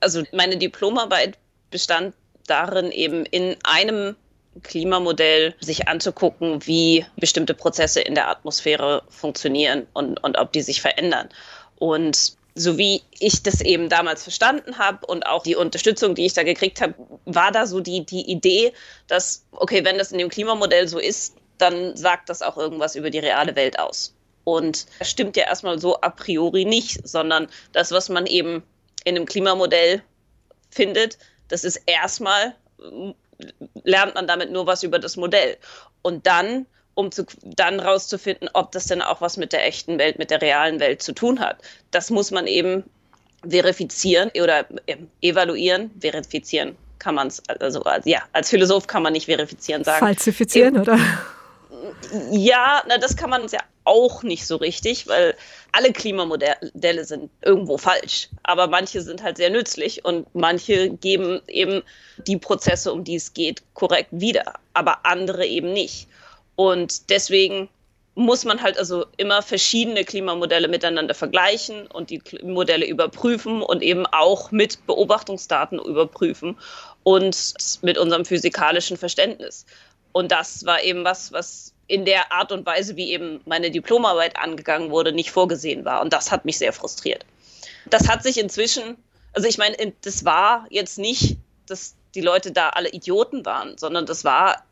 [0.00, 1.38] Also meine Diplomarbeit
[1.70, 2.14] bestand
[2.46, 4.16] darin, eben in einem
[4.62, 10.80] Klimamodell sich anzugucken, wie bestimmte Prozesse in der Atmosphäre funktionieren und, und ob die sich
[10.80, 11.28] verändern.
[11.78, 16.32] Und so wie ich das eben damals verstanden habe und auch die Unterstützung, die ich
[16.32, 18.72] da gekriegt habe, war da so die, die Idee,
[19.06, 23.10] dass, okay, wenn das in dem Klimamodell so ist, dann sagt das auch irgendwas über
[23.10, 24.14] die reale Welt aus.
[24.44, 28.62] Und das stimmt ja erstmal so a priori nicht, sondern das, was man eben
[29.04, 30.02] in einem Klimamodell
[30.70, 32.54] findet, das ist erstmal
[33.84, 35.56] lernt man damit nur was über das Modell.
[36.02, 40.18] Und dann, um zu, dann rauszufinden, ob das denn auch was mit der echten Welt,
[40.18, 41.58] mit der realen Welt zu tun hat.
[41.90, 42.84] Das muss man eben
[43.48, 49.24] verifizieren oder äh, evaluieren, verifizieren kann man es, also ja, als Philosoph kann man nicht
[49.24, 50.04] verifizieren sagen.
[50.04, 50.98] Falsifizieren, oder?
[52.30, 55.34] Ja, na, das kann man ja auch nicht so richtig, weil
[55.72, 58.28] alle Klimamodelle sind irgendwo falsch.
[58.44, 61.82] Aber manche sind halt sehr nützlich und manche geben eben
[62.28, 66.06] die Prozesse, um die es geht, korrekt wieder, aber andere eben nicht.
[66.54, 67.68] Und deswegen
[68.14, 74.06] muss man halt also immer verschiedene Klimamodelle miteinander vergleichen und die Modelle überprüfen und eben
[74.06, 76.56] auch mit Beobachtungsdaten überprüfen
[77.02, 79.66] und mit unserem physikalischen Verständnis.
[80.12, 84.36] Und das war eben was, was in der Art und Weise, wie eben meine Diplomarbeit
[84.36, 86.02] angegangen wurde, nicht vorgesehen war.
[86.02, 87.26] Und das hat mich sehr frustriert.
[87.86, 88.96] Das hat sich inzwischen,
[89.32, 94.06] also ich meine, das war jetzt nicht, dass die Leute da alle Idioten waren, sondern
[94.06, 94.64] das war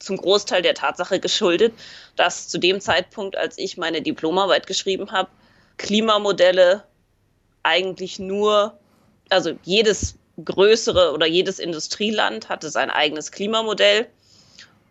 [0.00, 1.72] zum Großteil der Tatsache geschuldet,
[2.16, 5.30] dass zu dem Zeitpunkt, als ich meine Diplomarbeit geschrieben habe,
[5.76, 6.82] Klimamodelle
[7.62, 8.76] eigentlich nur,
[9.28, 14.08] also jedes größere oder jedes Industrieland hatte sein eigenes Klimamodell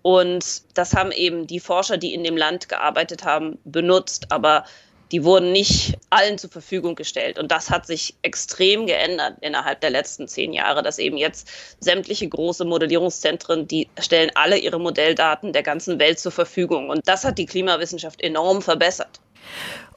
[0.05, 4.65] und das haben eben die Forscher, die in dem Land gearbeitet haben, benutzt, aber
[5.11, 7.39] die wurden nicht allen zur Verfügung gestellt.
[7.39, 12.29] Und das hat sich extrem geändert innerhalb der letzten zehn Jahre, dass eben jetzt sämtliche
[12.29, 16.91] große Modellierungszentren, die stellen alle ihre Modelldaten der ganzen Welt zur Verfügung.
[16.91, 19.19] Und das hat die Klimawissenschaft enorm verbessert.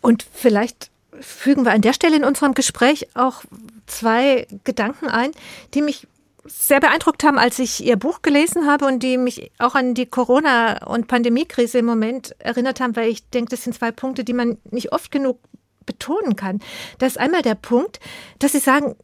[0.00, 0.88] Und vielleicht
[1.20, 3.42] fügen wir an der Stelle in unserem Gespräch auch
[3.86, 5.32] zwei Gedanken ein,
[5.74, 6.06] die mich
[6.48, 10.06] sehr beeindruckt haben, als ich Ihr Buch gelesen habe und die mich auch an die
[10.06, 14.32] Corona- und Pandemiekrise im Moment erinnert haben, weil ich denke, das sind zwei Punkte, die
[14.32, 15.38] man nicht oft genug
[15.86, 16.60] betonen kann.
[16.98, 17.98] Das ist einmal der Punkt,
[18.38, 18.94] dass Sie sagen,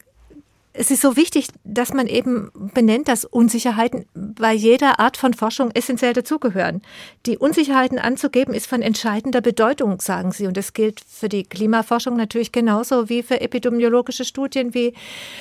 [0.77, 5.71] es ist so wichtig, dass man eben benennt, dass Unsicherheiten bei jeder Art von Forschung
[5.71, 6.83] essentiell dazugehören.
[7.27, 10.49] Die Unsicherheiten anzugeben ist von entscheidender Bedeutung, sagen Sie.
[10.49, 14.95] Und das gilt für die Klimaforschung natürlich genauso wie für epidemiologische Studien, wie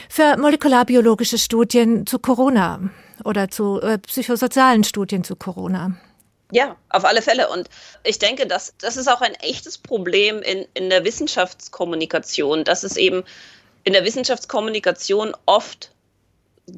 [0.07, 2.91] für molekularbiologische Studien zu Corona
[3.23, 5.97] oder zu äh, psychosozialen Studien zu Corona.
[6.51, 7.49] Ja, auf alle Fälle.
[7.49, 7.67] Und
[8.03, 12.97] ich denke, dass, das ist auch ein echtes Problem in, in der Wissenschaftskommunikation, dass es
[12.97, 13.23] eben
[13.83, 15.91] in der Wissenschaftskommunikation oft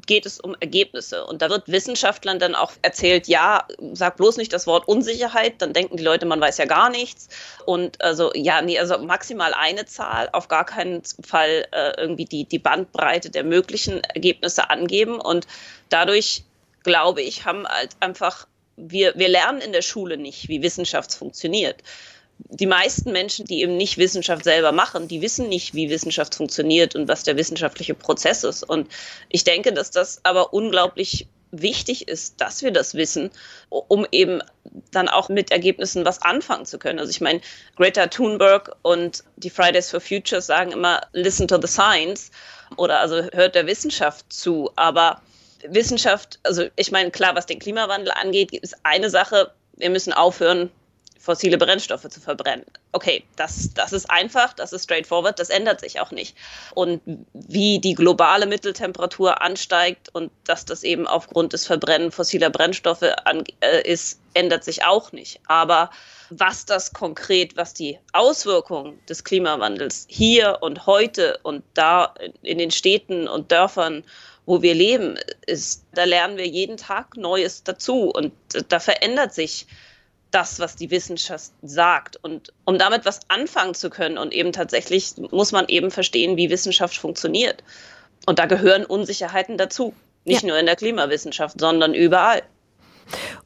[0.07, 1.25] geht es um Ergebnisse.
[1.25, 5.73] Und da wird Wissenschaftlern dann auch erzählt, ja, sag bloß nicht das Wort Unsicherheit, dann
[5.73, 7.29] denken die Leute, man weiß ja gar nichts.
[7.65, 12.45] Und also, ja, nee, also maximal eine Zahl, auf gar keinen Fall äh, irgendwie die,
[12.45, 15.21] die Bandbreite der möglichen Ergebnisse angeben.
[15.21, 15.45] Und
[15.89, 16.43] dadurch,
[16.83, 21.83] glaube ich, haben halt einfach, wir, wir lernen in der Schule nicht, wie Wissenschaft funktioniert
[22.37, 26.95] die meisten Menschen, die eben nicht Wissenschaft selber machen, die wissen nicht, wie Wissenschaft funktioniert
[26.95, 28.63] und was der wissenschaftliche Prozess ist.
[28.63, 28.89] Und
[29.29, 33.31] ich denke, dass das aber unglaublich wichtig ist, dass wir das wissen,
[33.69, 34.41] um eben
[34.91, 36.99] dann auch mit Ergebnissen was anfangen zu können.
[36.99, 37.41] Also ich meine,
[37.77, 42.31] Greta Thunberg und die Fridays for Futures sagen immer, listen to the science
[42.75, 44.71] oder also hört der Wissenschaft zu.
[44.75, 45.21] Aber
[45.67, 50.71] Wissenschaft, also ich meine, klar, was den Klimawandel angeht, ist eine Sache, wir müssen aufhören,
[51.19, 52.65] fossile Brennstoffe zu verbrennen.
[52.91, 56.35] Okay, das, das ist einfach, das ist straightforward, das ändert sich auch nicht.
[56.75, 57.01] Und
[57.33, 63.43] wie die globale Mitteltemperatur ansteigt und dass das eben aufgrund des Verbrennen fossiler Brennstoffe an,
[63.61, 65.39] äh, ist, ändert sich auch nicht.
[65.47, 65.89] Aber
[66.29, 72.71] was das konkret, was die Auswirkungen des Klimawandels hier und heute und da in den
[72.71, 74.03] Städten und Dörfern
[74.45, 78.31] wo wir leben, ist, da lernen wir jeden Tag Neues dazu und
[78.69, 79.65] da verändert sich
[80.35, 82.17] das, was die Wissenschaft sagt.
[82.21, 86.49] Und um damit was anfangen zu können und eben tatsächlich muss man eben verstehen, wie
[86.49, 87.63] Wissenschaft funktioniert.
[88.25, 89.93] Und da gehören Unsicherheiten dazu.
[90.25, 90.49] Nicht ja.
[90.49, 92.41] nur in der Klimawissenschaft, sondern überall.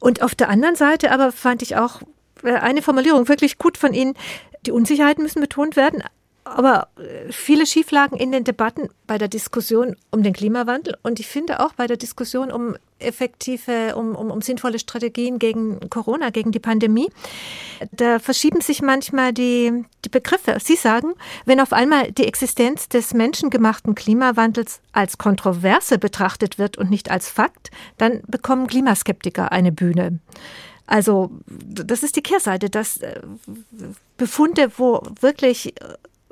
[0.00, 2.00] Und auf der anderen Seite aber fand ich auch
[2.42, 4.14] äh, eine Formulierung wirklich gut von Ihnen.
[4.66, 6.02] Die Unsicherheiten müssen betont werden,
[6.44, 11.26] aber äh, viele Schieflagen in den Debatten bei der Diskussion um den Klimawandel und ich
[11.26, 16.52] finde auch bei der Diskussion um effektive, um, um, um sinnvolle Strategien gegen Corona, gegen
[16.52, 17.10] die Pandemie.
[17.92, 20.58] Da verschieben sich manchmal die, die Begriffe.
[20.62, 21.14] Sie sagen,
[21.46, 27.28] wenn auf einmal die Existenz des menschengemachten Klimawandels als Kontroverse betrachtet wird und nicht als
[27.28, 30.18] Fakt, dann bekommen Klimaskeptiker eine Bühne.
[30.86, 33.20] Also das ist die Kehrseite, dass äh,
[34.16, 35.72] Befunde, wo wirklich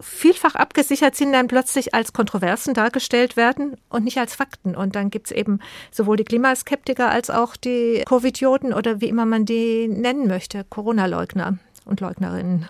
[0.00, 4.76] vielfach abgesichert sind, dann plötzlich als Kontroversen dargestellt werden und nicht als Fakten.
[4.76, 9.26] Und dann gibt es eben sowohl die Klimaskeptiker als auch die Covidioten oder wie immer
[9.26, 12.68] man die nennen möchte, Corona-Leugner und Leugnerinnen.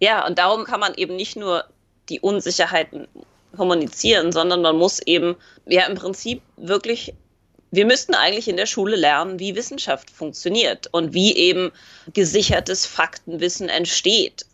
[0.00, 1.64] Ja, und darum kann man eben nicht nur
[2.08, 3.08] die Unsicherheiten
[3.56, 7.14] kommunizieren, sondern man muss eben, ja, im Prinzip wirklich
[7.70, 11.70] wir müssten eigentlich in der Schule lernen, wie Wissenschaft funktioniert und wie eben
[12.14, 14.46] gesichertes Faktenwissen entsteht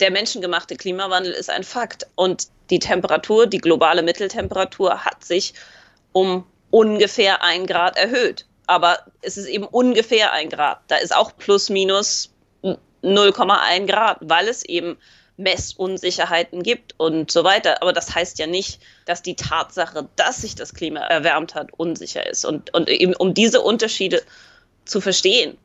[0.00, 2.06] der menschengemachte Klimawandel ist ein Fakt.
[2.14, 5.54] Und die Temperatur, die globale Mitteltemperatur hat sich
[6.12, 8.46] um ungefähr ein Grad erhöht.
[8.66, 10.80] Aber es ist eben ungefähr ein Grad.
[10.88, 12.30] Da ist auch plus minus
[13.02, 14.98] 0,1 Grad, weil es eben
[15.36, 17.82] Messunsicherheiten gibt und so weiter.
[17.82, 22.26] Aber das heißt ja nicht, dass die Tatsache, dass sich das Klima erwärmt hat, unsicher
[22.26, 22.44] ist.
[22.44, 24.22] Und, und eben um diese Unterschiede
[24.84, 25.56] zu verstehen,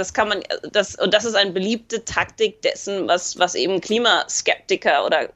[0.00, 0.40] das kann man,
[0.72, 5.28] das, und das ist eine beliebte Taktik dessen, was, was eben Klimaskeptiker oder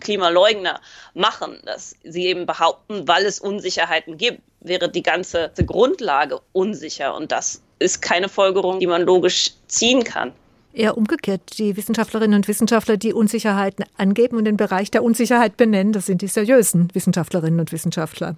[0.00, 0.80] Klimaleugner
[1.14, 7.14] machen, dass sie eben behaupten, weil es Unsicherheiten gibt, wäre die ganze Grundlage unsicher.
[7.14, 10.32] Und das ist keine Folgerung, die man logisch ziehen kann.
[10.72, 11.58] Eher umgekehrt.
[11.58, 16.22] Die Wissenschaftlerinnen und Wissenschaftler, die Unsicherheiten angeben und den Bereich der Unsicherheit benennen, das sind
[16.22, 18.36] die seriösen Wissenschaftlerinnen und Wissenschaftler.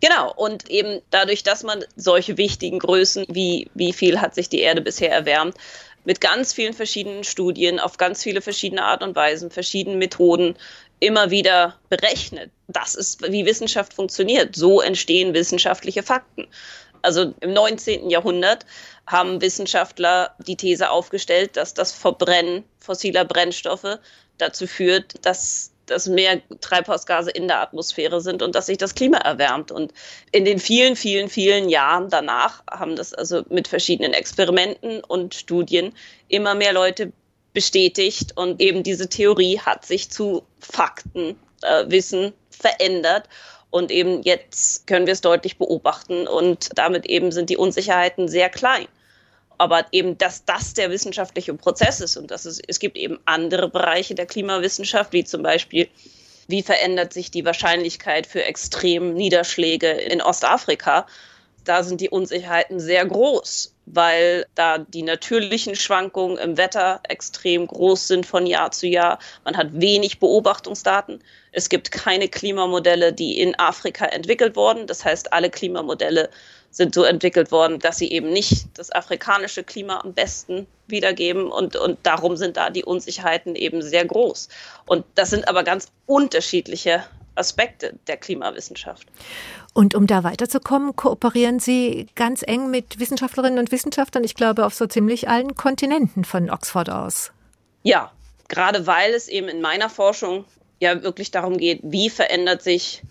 [0.00, 4.60] Genau, und eben dadurch, dass man solche wichtigen Größen, wie wie viel hat sich die
[4.60, 5.56] Erde bisher erwärmt,
[6.04, 10.56] mit ganz vielen verschiedenen Studien auf ganz viele verschiedene Art und Weisen, verschiedenen Methoden
[11.00, 12.50] immer wieder berechnet.
[12.68, 14.56] Das ist, wie Wissenschaft funktioniert.
[14.56, 16.48] So entstehen wissenschaftliche Fakten.
[17.02, 18.10] Also im 19.
[18.10, 18.66] Jahrhundert
[19.06, 23.98] haben Wissenschaftler die These aufgestellt, dass das Verbrennen fossiler Brennstoffe
[24.38, 29.18] dazu führt, dass dass mehr Treibhausgase in der Atmosphäre sind und dass sich das Klima
[29.18, 29.70] erwärmt.
[29.70, 29.92] Und
[30.32, 35.92] in den vielen, vielen, vielen Jahren danach haben das also mit verschiedenen Experimenten und Studien
[36.28, 37.12] immer mehr Leute
[37.52, 43.28] bestätigt und eben diese Theorie hat sich zu Fakten, äh, Wissen verändert.
[43.70, 48.48] Und eben jetzt können wir es deutlich beobachten und damit eben sind die Unsicherheiten sehr
[48.48, 48.88] klein
[49.58, 53.68] aber eben, dass das der wissenschaftliche Prozess ist und dass es, es gibt eben andere
[53.68, 55.88] Bereiche der Klimawissenschaft, wie zum Beispiel,
[56.46, 61.06] wie verändert sich die Wahrscheinlichkeit für extreme Niederschläge in Ostafrika.
[61.64, 68.08] Da sind die Unsicherheiten sehr groß, weil da die natürlichen Schwankungen im Wetter extrem groß
[68.08, 69.18] sind von Jahr zu Jahr.
[69.44, 71.22] Man hat wenig Beobachtungsdaten.
[71.52, 74.86] Es gibt keine Klimamodelle, die in Afrika entwickelt wurden.
[74.86, 76.30] Das heißt, alle Klimamodelle
[76.70, 81.76] sind so entwickelt worden, dass sie eben nicht das afrikanische Klima am besten wiedergeben und,
[81.76, 84.48] und darum sind da die Unsicherheiten eben sehr groß.
[84.86, 87.04] Und das sind aber ganz unterschiedliche
[87.34, 89.06] Aspekte der Klimawissenschaft.
[89.72, 94.74] Und um da weiterzukommen, kooperieren Sie ganz eng mit Wissenschaftlerinnen und Wissenschaftlern, ich glaube, auf
[94.74, 97.30] so ziemlich allen Kontinenten von Oxford aus.
[97.82, 98.10] Ja,
[98.48, 100.44] gerade weil es eben in meiner Forschung
[100.80, 103.02] ja wirklich darum geht, wie verändert sich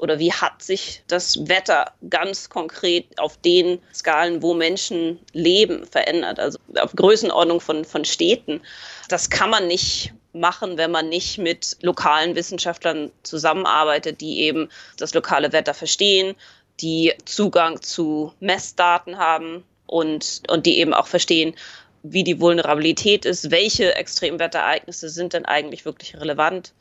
[0.00, 6.38] oder wie hat sich das Wetter ganz konkret auf den Skalen, wo Menschen leben, verändert,
[6.38, 8.62] also auf Größenordnung von, von Städten.
[9.08, 15.12] Das kann man nicht machen, wenn man nicht mit lokalen Wissenschaftlern zusammenarbeitet, die eben das
[15.14, 16.34] lokale Wetter verstehen,
[16.80, 21.54] die Zugang zu Messdaten haben und, und die eben auch verstehen,
[22.02, 26.72] wie die Vulnerabilität ist, welche Extremwetterereignisse sind denn eigentlich wirklich relevant.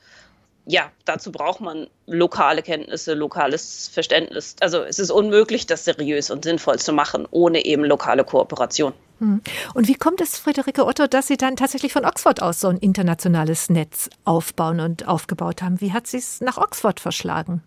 [0.71, 4.55] Ja, dazu braucht man lokale Kenntnisse, lokales Verständnis.
[4.60, 8.93] Also es ist unmöglich, das seriös und sinnvoll zu machen, ohne eben lokale Kooperation.
[9.17, 9.41] Hm.
[9.73, 12.77] Und wie kommt es, Friederike Otto, dass Sie dann tatsächlich von Oxford aus so ein
[12.77, 15.82] internationales Netz aufbauen und aufgebaut haben?
[15.82, 17.63] Wie hat Sie es nach Oxford verschlagen?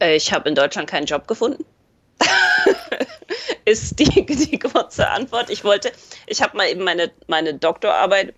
[0.00, 1.64] Äh, ich habe in Deutschland keinen Job gefunden.
[3.66, 5.48] ist die, die kurze Antwort.
[5.48, 5.92] Ich wollte,
[6.26, 8.34] ich habe mal eben meine, meine Doktorarbeit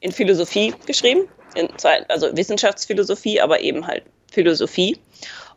[0.00, 1.68] in Philosophie geschrieben, in,
[2.08, 4.98] also Wissenschaftsphilosophie, aber eben halt Philosophie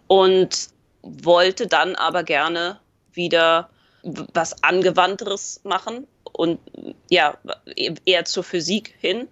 [0.07, 0.69] und
[1.01, 2.79] wollte dann aber gerne
[3.13, 3.69] wieder
[4.03, 6.59] was Angewandteres machen und
[7.09, 7.37] ja,
[8.05, 9.27] eher zur Physik hin.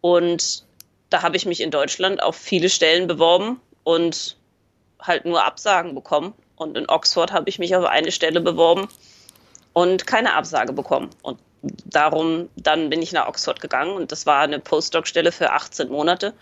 [0.00, 0.64] Und
[1.10, 4.36] da habe ich mich in Deutschland auf viele Stellen beworben und
[5.00, 6.34] halt nur Absagen bekommen.
[6.56, 8.88] Und in Oxford habe ich mich auf eine Stelle beworben
[9.72, 11.10] und keine Absage bekommen.
[11.22, 11.38] Und
[11.84, 16.34] darum, dann bin ich nach Oxford gegangen und das war eine Postdoc-Stelle für 18 Monate.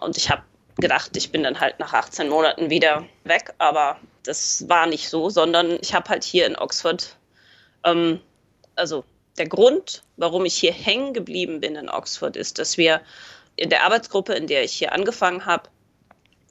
[0.00, 0.42] Und ich habe
[0.76, 5.28] gedacht, ich bin dann halt nach 18 Monaten wieder weg, aber das war nicht so,
[5.30, 7.16] sondern ich habe halt hier in Oxford,
[7.84, 8.20] ähm,
[8.76, 9.04] also
[9.38, 13.00] der Grund, warum ich hier hängen geblieben bin in Oxford, ist, dass wir
[13.56, 15.68] in der Arbeitsgruppe, in der ich hier angefangen habe,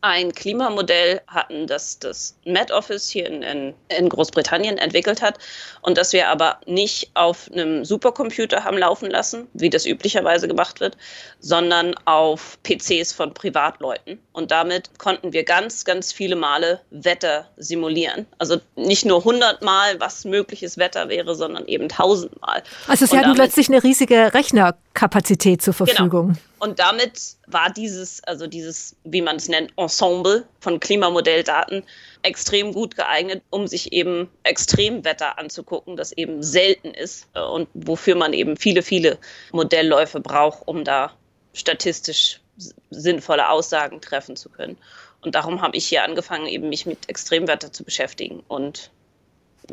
[0.10, 5.38] ein Klimamodell hatten, das das Met Office hier in, in, in, Großbritannien entwickelt hat
[5.82, 10.80] und das wir aber nicht auf einem Supercomputer haben laufen lassen, wie das üblicherweise gemacht
[10.80, 10.98] wird,
[11.40, 14.20] sondern auf PCs von Privatleuten.
[14.34, 18.26] Und damit konnten wir ganz, ganz viele Male Wetter simulieren.
[18.38, 22.64] Also nicht nur 100 Mal, was mögliches Wetter wäre, sondern eben 1000 Mal.
[22.88, 25.86] Also Sie hatten plötzlich eine riesige Rechnerkapazität zur genau.
[25.86, 26.28] Verfügung.
[26.28, 26.40] Genau.
[26.60, 31.84] Und damit war dieses, also dieses, wie man es nennt, Ensemble von Klimamodelldaten
[32.22, 38.16] extrem gut geeignet, um sich eben Extremwetter anzugucken, das eben selten ist äh, und wofür
[38.16, 39.18] man eben viele, viele
[39.52, 41.14] Modellläufe braucht, um da
[41.54, 42.42] statistisch
[42.90, 44.78] sinnvolle Aussagen treffen zu können.
[45.22, 48.44] Und darum habe ich hier angefangen, eben mich mit Extremwetter zu beschäftigen.
[48.48, 48.92] Und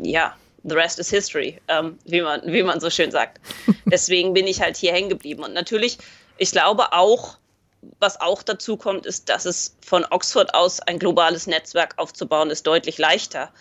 [0.01, 3.39] ja, the rest is history, ähm, wie, man, wie man so schön sagt.
[3.85, 5.43] Deswegen bin ich halt hier hängen geblieben.
[5.43, 5.97] Und natürlich
[6.37, 7.37] ich glaube auch,
[7.99, 12.67] was auch dazu kommt, ist, dass es von Oxford aus ein globales Netzwerk aufzubauen ist
[12.67, 13.51] deutlich leichter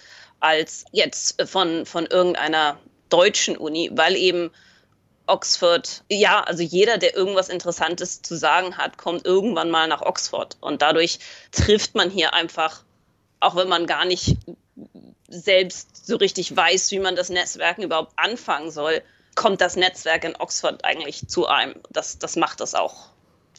[0.40, 4.50] als jetzt von, von irgendeiner deutschen Uni, weil eben
[5.26, 10.58] Oxford, ja, also jeder, der irgendwas Interessantes zu sagen hat, kommt irgendwann mal nach Oxford.
[10.60, 11.18] Und dadurch
[11.50, 12.82] trifft man hier einfach,
[13.40, 14.36] auch wenn man gar nicht
[15.28, 19.02] selbst so richtig weiß, wie man das Netzwerken überhaupt anfangen soll,
[19.34, 21.74] kommt das Netzwerk in Oxford eigentlich zu einem.
[21.90, 23.13] Das, das macht das auch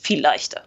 [0.05, 0.63] viel leichter.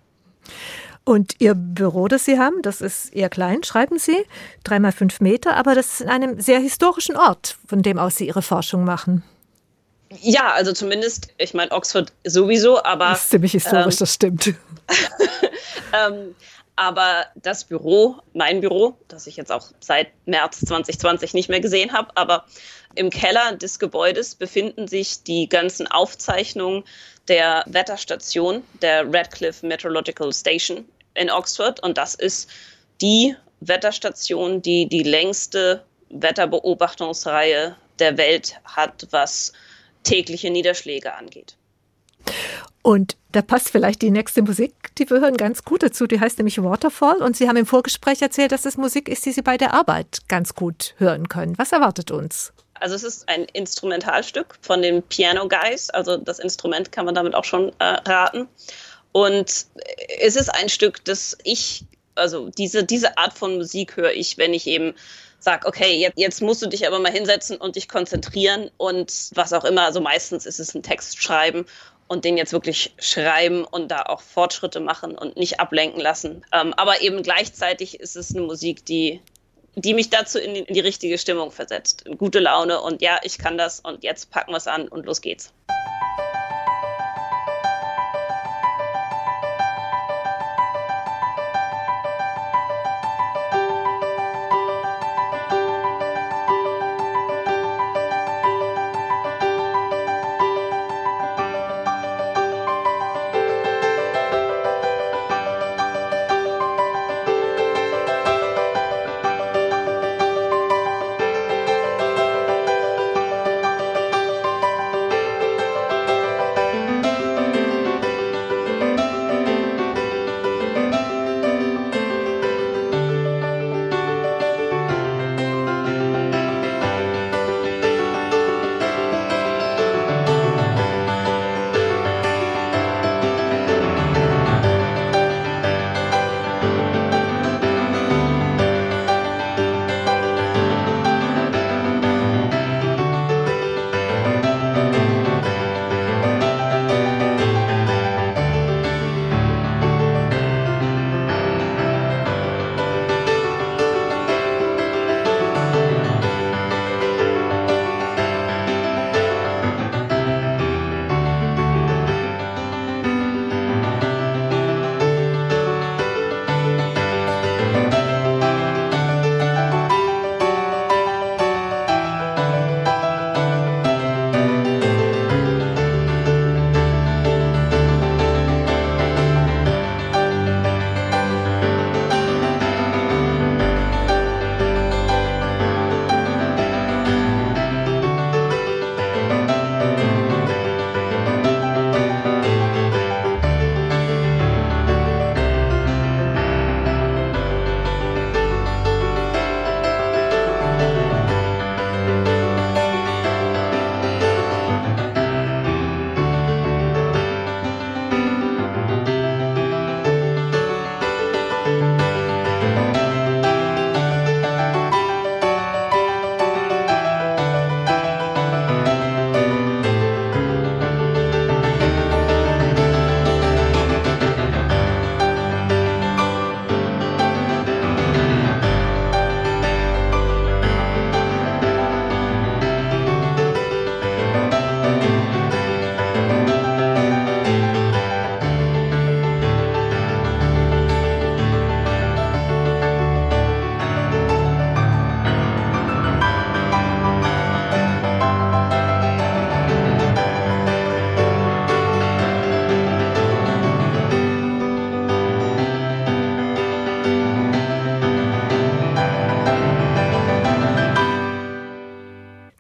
[1.05, 4.27] Und Ihr Büro, das Sie haben, das ist eher klein, schreiben Sie,
[4.63, 8.27] dreimal fünf Meter, aber das ist in einem sehr historischen Ort, von dem aus Sie
[8.27, 9.23] Ihre Forschung machen.
[10.21, 13.11] Ja, also zumindest, ich meine, Oxford sowieso, aber.
[13.11, 14.47] Das ist ziemlich historisch, ähm, das stimmt.
[15.93, 16.35] ähm,
[16.79, 21.93] aber das Büro, mein Büro, das ich jetzt auch seit März 2020 nicht mehr gesehen
[21.93, 22.47] habe, aber
[22.95, 26.85] im Keller des Gebäudes befinden sich die ganzen Aufzeichnungen
[27.27, 31.83] der Wetterstation, der Radcliffe Meteorological Station in Oxford.
[31.83, 32.49] Und das ist
[33.01, 39.53] die Wetterstation, die die längste Wetterbeobachtungsreihe der Welt hat, was
[40.05, 41.58] tägliche Niederschläge angeht.
[42.83, 46.07] Und da passt vielleicht die nächste Musik, die wir hören, ganz gut dazu.
[46.07, 47.17] Die heißt nämlich Waterfall.
[47.23, 50.21] Und Sie haben im Vorgespräch erzählt, dass das Musik ist, die Sie bei der Arbeit
[50.29, 51.59] ganz gut hören können.
[51.59, 52.53] Was erwartet uns?
[52.81, 57.35] Also es ist ein Instrumentalstück von den Piano Guys, also das Instrument kann man damit
[57.35, 58.49] auch schon äh, raten.
[59.13, 59.67] Und
[60.21, 61.85] es ist ein Stück, das ich,
[62.15, 64.95] also diese, diese Art von Musik höre ich, wenn ich eben
[65.41, 69.53] sage, okay, jetzt, jetzt musst du dich aber mal hinsetzen und dich konzentrieren und was
[69.53, 69.83] auch immer.
[69.83, 71.67] Also meistens ist es ein Text schreiben
[72.09, 76.45] und den jetzt wirklich schreiben und da auch Fortschritte machen und nicht ablenken lassen.
[76.53, 79.21] Ähm, aber eben gleichzeitig ist es eine Musik, die
[79.75, 82.05] die mich dazu in die, in die richtige Stimmung versetzt.
[82.19, 85.21] Gute Laune und ja, ich kann das und jetzt packen wir es an und los
[85.21, 85.53] geht's.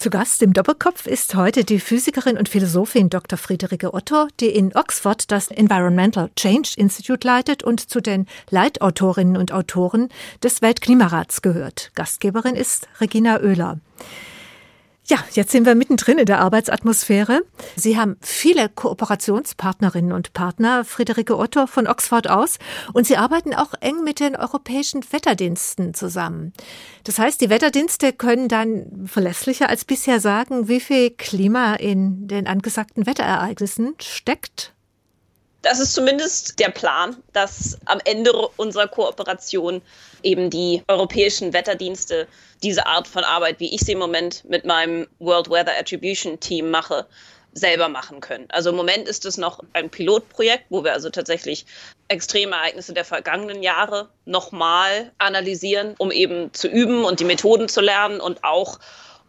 [0.09, 3.37] Zu Gast im Doppelkopf ist heute die Physikerin und Philosophin Dr.
[3.37, 9.53] Friederike Otto, die in Oxford das Environmental Change Institute leitet und zu den Leitautorinnen und
[9.53, 10.09] Autoren
[10.43, 11.91] des Weltklimarats gehört.
[11.95, 13.81] Gastgeberin ist Regina Oehler.
[15.11, 17.41] Ja, jetzt sind wir mittendrin in der Arbeitsatmosphäre.
[17.77, 22.59] Sie haben viele Kooperationspartnerinnen und Partner, Friederike Otto von Oxford aus,
[22.93, 26.53] und Sie arbeiten auch eng mit den europäischen Wetterdiensten zusammen.
[27.05, 32.47] Das heißt, die Wetterdienste können dann verlässlicher als bisher sagen, wie viel Klima in den
[32.47, 34.75] angesagten Wetterereignissen steckt.
[35.63, 39.83] Das ist zumindest der Plan, dass am Ende unserer Kooperation
[40.23, 42.29] eben die europäischen Wetterdienste
[42.63, 46.71] diese Art von Arbeit, wie ich sie im Moment mit meinem World Weather Attribution Team
[46.71, 47.07] mache,
[47.53, 48.47] selber machen können.
[48.51, 51.67] Also im Moment ist es noch ein Pilotprojekt, wo wir also tatsächlich
[52.07, 58.21] Extremereignisse der vergangenen Jahre nochmal analysieren, um eben zu üben und die Methoden zu lernen
[58.21, 58.79] und auch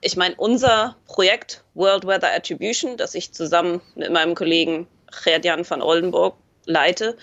[0.01, 4.87] ich meine, unser Projekt World Weather Attribution, das ich zusammen mit meinem Kollegen
[5.23, 6.35] Gerd-Jan van Oldenburg
[6.65, 7.17] leite,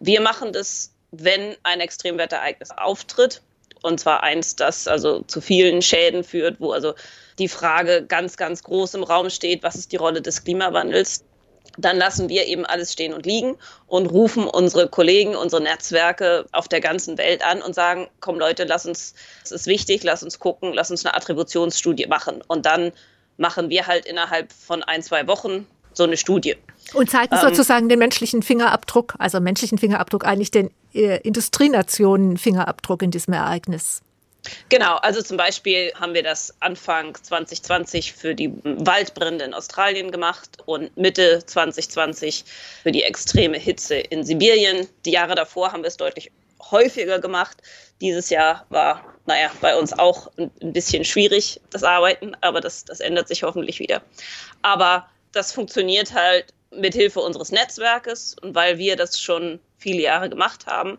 [0.00, 3.42] wir machen das wenn ein Extremwetterereignis auftritt.
[3.82, 6.94] Und zwar eins, das also zu vielen Schäden führt, wo also
[7.38, 11.24] die Frage ganz, ganz groß im Raum steht, was ist die Rolle des Klimawandels?
[11.78, 16.68] Dann lassen wir eben alles stehen und liegen und rufen unsere Kollegen, unsere Netzwerke auf
[16.68, 20.38] der ganzen Welt an und sagen, komm Leute, lass uns, es ist wichtig, lass uns
[20.38, 22.42] gucken, lass uns eine Attributionsstudie machen.
[22.48, 22.92] Und dann
[23.36, 25.66] machen wir halt innerhalb von ein, zwei Wochen
[25.96, 26.56] so eine Studie.
[26.94, 33.02] Und zeigen ähm, sozusagen den menschlichen Fingerabdruck, also menschlichen Fingerabdruck, eigentlich den äh, Industrienationen Fingerabdruck
[33.02, 34.02] in diesem Ereignis.
[34.68, 40.58] Genau, also zum Beispiel haben wir das Anfang 2020 für die Waldbrände in Australien gemacht
[40.66, 42.44] und Mitte 2020
[42.82, 44.86] für die extreme Hitze in Sibirien.
[45.04, 46.30] Die Jahre davor haben wir es deutlich
[46.70, 47.56] häufiger gemacht.
[48.00, 53.00] Dieses Jahr war, naja, bei uns auch ein bisschen schwierig, das Arbeiten, aber das, das
[53.00, 54.02] ändert sich hoffentlich wieder.
[54.62, 60.28] Aber das funktioniert halt mit Hilfe unseres Netzwerkes und weil wir das schon viele Jahre
[60.28, 60.98] gemacht haben.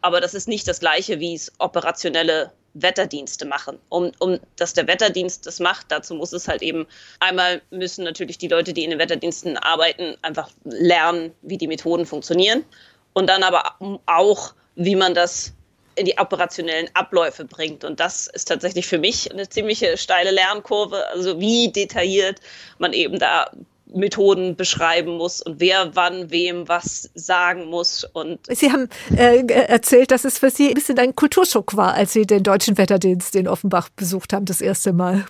[0.00, 3.78] Aber das ist nicht das Gleiche, wie es operationelle Wetterdienste machen.
[3.88, 6.86] Um, um dass der Wetterdienst das macht, dazu muss es halt eben
[7.20, 12.04] einmal müssen natürlich die Leute, die in den Wetterdiensten arbeiten, einfach lernen, wie die Methoden
[12.04, 12.64] funktionieren.
[13.12, 15.54] Und dann aber auch, wie man das
[15.96, 17.84] in die operationellen Abläufe bringt.
[17.84, 22.40] Und das ist tatsächlich für mich eine ziemliche steile Lernkurve, also wie detailliert
[22.78, 23.50] man eben da
[23.86, 28.04] Methoden beschreiben muss und wer wann wem was sagen muss.
[28.04, 32.12] Und Sie haben äh, erzählt, dass es für Sie ein bisschen ein Kulturschock war, als
[32.12, 35.24] Sie den Deutschen Wetterdienst in Offenbach besucht haben, das erste Mal.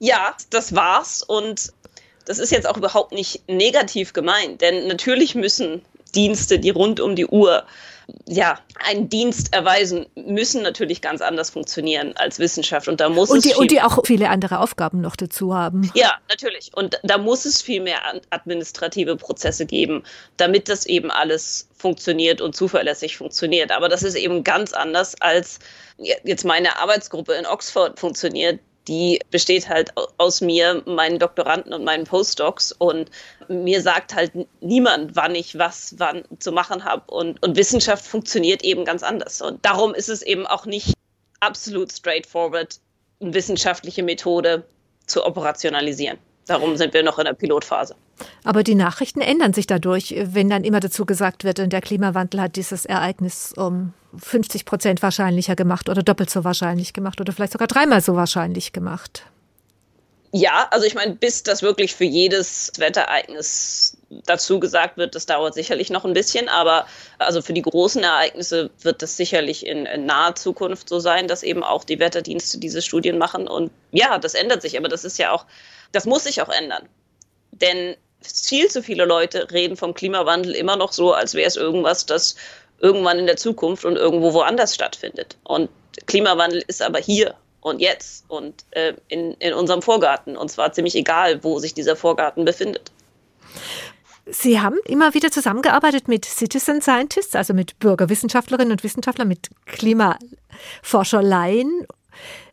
[0.00, 1.22] Ja, das war's.
[1.22, 1.72] Und
[2.24, 5.82] das ist jetzt auch überhaupt nicht negativ gemeint, denn natürlich müssen
[6.12, 7.64] Dienste, die rund um die Uhr
[8.26, 12.88] ja, einen Dienst erweisen, müssen natürlich ganz anders funktionieren als Wissenschaft.
[12.88, 15.90] Und da muss und die, es und die auch viele andere Aufgaben noch dazu haben.
[15.94, 16.70] Ja, natürlich.
[16.74, 18.00] Und da muss es viel mehr
[18.30, 20.02] administrative Prozesse geben,
[20.36, 23.70] damit das eben alles funktioniert und zuverlässig funktioniert.
[23.70, 25.58] Aber das ist eben ganz anders als
[25.96, 32.04] jetzt meine Arbeitsgruppe in Oxford funktioniert die besteht halt aus mir, meinen Doktoranden und meinen
[32.04, 33.10] Postdocs und
[33.48, 38.62] mir sagt halt niemand, wann ich was wann zu machen habe und, und Wissenschaft funktioniert
[38.62, 40.94] eben ganz anders und darum ist es eben auch nicht
[41.40, 42.80] absolut straightforward,
[43.20, 44.64] eine wissenschaftliche Methode
[45.06, 46.18] zu operationalisieren.
[46.46, 47.94] Darum sind wir noch in der Pilotphase.
[48.44, 52.56] Aber die Nachrichten ändern sich dadurch, wenn dann immer dazu gesagt wird, der Klimawandel hat
[52.56, 57.68] dieses Ereignis um 50 Prozent wahrscheinlicher gemacht oder doppelt so wahrscheinlich gemacht oder vielleicht sogar
[57.68, 59.24] dreimal so wahrscheinlich gemacht.
[60.32, 63.96] Ja, also ich meine, bis das wirklich für jedes Wetterereignis
[64.26, 66.86] dazu gesagt wird, das dauert sicherlich noch ein bisschen, aber
[67.18, 71.42] also für die großen Ereignisse wird das sicherlich in, in naher Zukunft so sein, dass
[71.42, 73.48] eben auch die Wetterdienste diese Studien machen.
[73.48, 75.46] Und ja, das ändert sich, aber das ist ja auch
[75.92, 76.88] das muss sich auch ändern.
[77.52, 82.06] Denn viel zu viele Leute reden vom Klimawandel immer noch so, als wäre es irgendwas,
[82.06, 82.36] das
[82.80, 85.36] irgendwann in der Zukunft und irgendwo woanders stattfindet.
[85.44, 85.68] Und
[86.06, 90.36] Klimawandel ist aber hier und jetzt und äh, in, in unserem Vorgarten.
[90.36, 92.90] Und zwar ziemlich egal, wo sich dieser Vorgarten befindet.
[94.26, 101.86] Sie haben immer wieder zusammengearbeitet mit Citizen Scientists, also mit Bürgerwissenschaftlerinnen und Wissenschaftlern, mit Klimaforscherleien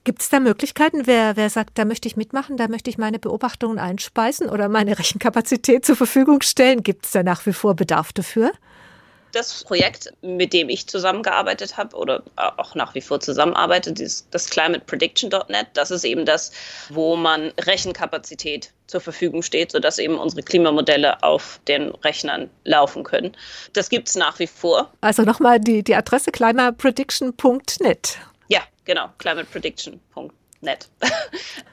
[0.04, 3.20] Gibt es da Möglichkeiten, wer, wer sagt, da möchte ich mitmachen, da möchte ich meine
[3.20, 6.82] Beobachtungen einspeisen oder meine Rechenkapazität zur Verfügung stellen?
[6.82, 8.54] Gibt es da nach wie vor Bedarf dafür?
[9.38, 15.68] Das Projekt, mit dem ich zusammengearbeitet habe oder auch nach wie vor zusammenarbeite, das climateprediction.net,
[15.76, 16.52] das ist eben das,
[16.90, 23.38] wo man Rechenkapazität zur Verfügung steht, sodass eben unsere Klimamodelle auf den Rechnern laufen können.
[23.74, 24.92] Das gibt es nach wie vor.
[25.02, 28.18] Also nochmal die, die Adresse climateprediction.net.
[28.48, 30.32] Ja, genau, climateprediction.net.
[30.62, 30.90] nett.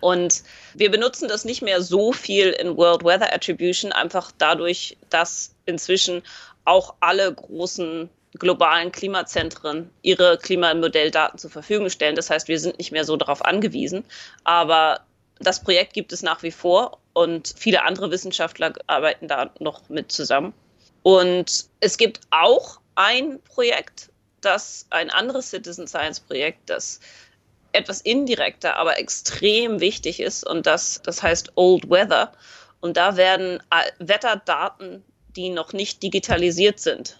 [0.00, 0.42] Und
[0.74, 6.22] wir benutzen das nicht mehr so viel in World Weather Attribution, einfach dadurch, dass inzwischen
[6.64, 8.08] auch alle großen
[8.38, 12.16] globalen Klimazentren ihre Klimamodelldaten zur Verfügung stellen.
[12.16, 14.04] Das heißt, wir sind nicht mehr so darauf angewiesen.
[14.42, 15.00] Aber
[15.38, 20.10] das Projekt gibt es nach wie vor und viele andere Wissenschaftler arbeiten da noch mit
[20.10, 20.52] zusammen.
[21.02, 24.10] Und es gibt auch ein Projekt,
[24.40, 27.00] das ein anderes Citizen Science Projekt, das
[27.72, 32.32] etwas indirekter, aber extrem wichtig ist und das, das heißt Old Weather.
[32.80, 33.62] Und da werden
[33.98, 35.04] Wetterdaten,
[35.36, 37.18] die noch nicht digitalisiert sind,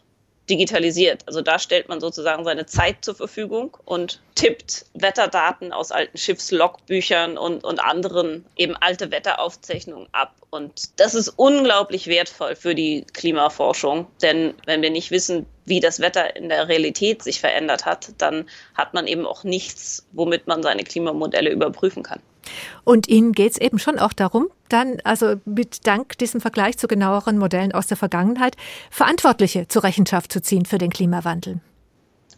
[0.49, 1.23] digitalisiert.
[1.27, 7.39] Also da stellt man sozusagen seine Zeit zur Verfügung und tippt Wetterdaten aus alten Schiffslogbüchern
[7.39, 10.35] und, und anderen eben alte Wetteraufzeichnungen ab.
[10.51, 16.01] Und das ist unglaublich wertvoll für die Klimaforschung, denn wenn wir nicht wissen, wie das
[16.01, 20.63] Wetter in der Realität sich verändert hat, dann hat man eben auch nichts, womit man
[20.63, 22.21] seine Klimamodelle überprüfen kann.
[22.85, 26.87] Und Ihnen geht es eben schon auch darum, dann, also mit Dank diesem Vergleich zu
[26.87, 28.57] genaueren Modellen aus der Vergangenheit,
[28.91, 31.61] Verantwortliche zur Rechenschaft zu ziehen für den Klimawandel.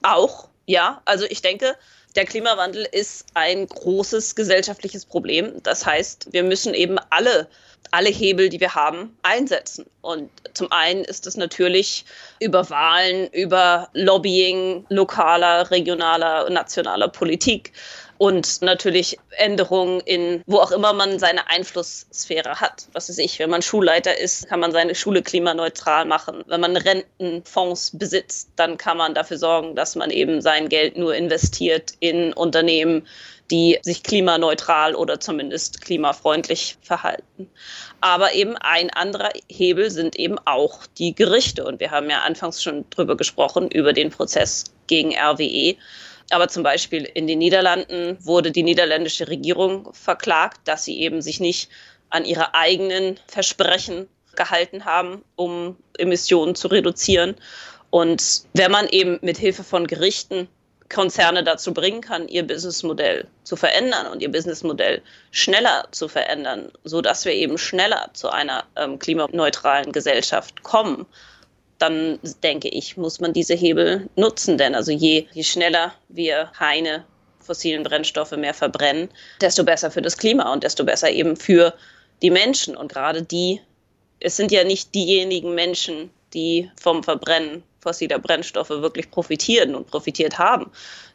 [0.02, 1.00] Auch, ja.
[1.04, 1.74] Also ich denke,
[2.16, 5.52] der Klimawandel ist ein großes gesellschaftliches Problem.
[5.62, 7.46] Das heißt, wir müssen eben alle,
[7.90, 9.84] alle Hebel, die wir haben, einsetzen.
[10.00, 12.06] Und zum einen ist es natürlich
[12.40, 17.72] über Wahlen, über Lobbying lokaler, regionaler, nationaler Politik
[18.18, 22.88] und natürlich Änderungen in, wo auch immer man seine Einflusssphäre hat.
[22.92, 26.42] Was weiß ich, wenn man Schulleiter ist, kann man seine Schule klimaneutral machen.
[26.46, 31.14] Wenn man Rentenfonds besitzt, dann kann man dafür sorgen, dass man eben sein Geld nur
[31.14, 33.06] investiert in Unternehmen,
[33.50, 37.48] die sich klimaneutral oder zumindest klimafreundlich verhalten.
[38.00, 41.64] Aber eben ein anderer Hebel sind eben auch die Gerichte.
[41.64, 45.76] Und wir haben ja anfangs schon drüber gesprochen, über den Prozess gegen RWE.
[46.30, 51.40] Aber zum Beispiel in den Niederlanden wurde die niederländische Regierung verklagt, dass sie eben sich
[51.40, 51.70] nicht
[52.10, 57.36] an ihre eigenen Versprechen gehalten haben, um Emissionen zu reduzieren.
[57.90, 60.48] Und wenn man eben mit Hilfe von Gerichten
[60.88, 67.00] Konzerne dazu bringen kann, ihr Businessmodell zu verändern und ihr Businessmodell schneller zu verändern, so
[67.00, 71.06] dass wir eben schneller zu einer ähm, klimaneutralen Gesellschaft kommen,
[71.78, 74.58] dann denke ich, muss man diese Hebel nutzen.
[74.58, 77.04] Denn also je, je schneller wir keine
[77.40, 79.08] fossilen Brennstoffe mehr verbrennen,
[79.40, 81.74] desto besser für das Klima und desto besser eben für
[82.22, 82.76] die Menschen.
[82.76, 83.60] Und gerade die,
[84.20, 90.38] es sind ja nicht diejenigen Menschen, die vom Verbrennen fossiler Brennstoffe wirklich profitieren und profitiert
[90.38, 90.72] haben,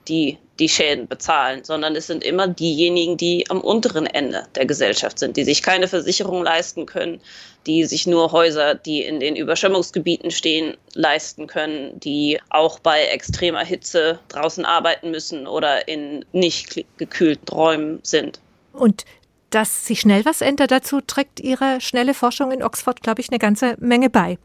[0.08, 5.20] die die Schäden bezahlen, sondern es sind immer diejenigen, die am unteren Ende der Gesellschaft
[5.20, 7.20] sind, die sich keine Versicherung leisten können,
[7.68, 13.66] die sich nur Häuser, die in den Überschwemmungsgebieten stehen, leisten können, die auch bei extremer
[13.66, 18.40] Hitze draußen arbeiten müssen oder in nicht gekühlten Räumen sind.
[18.72, 19.04] Und
[19.50, 23.40] dass sich schnell was ändert, dazu trägt Ihre schnelle Forschung in Oxford, glaube ich, eine
[23.40, 24.38] ganze Menge bei.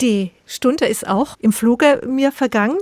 [0.00, 2.78] Die Stunde ist auch im Fluge mir vergangen.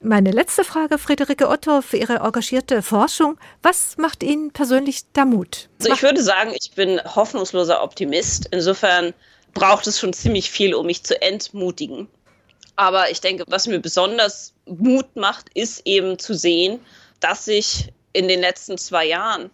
[0.00, 3.38] Meine letzte Frage, Friederike Otto, für Ihre engagierte Forschung.
[3.62, 5.68] Was macht Ihnen persönlich da Mut?
[5.78, 8.48] Also ich würde sagen, ich bin hoffnungsloser Optimist.
[8.50, 9.14] Insofern
[9.52, 12.08] braucht es schon ziemlich viel, um mich zu entmutigen.
[12.76, 16.80] Aber ich denke, was mir besonders Mut macht, ist eben zu sehen,
[17.20, 19.50] dass sich in den letzten zwei Jahren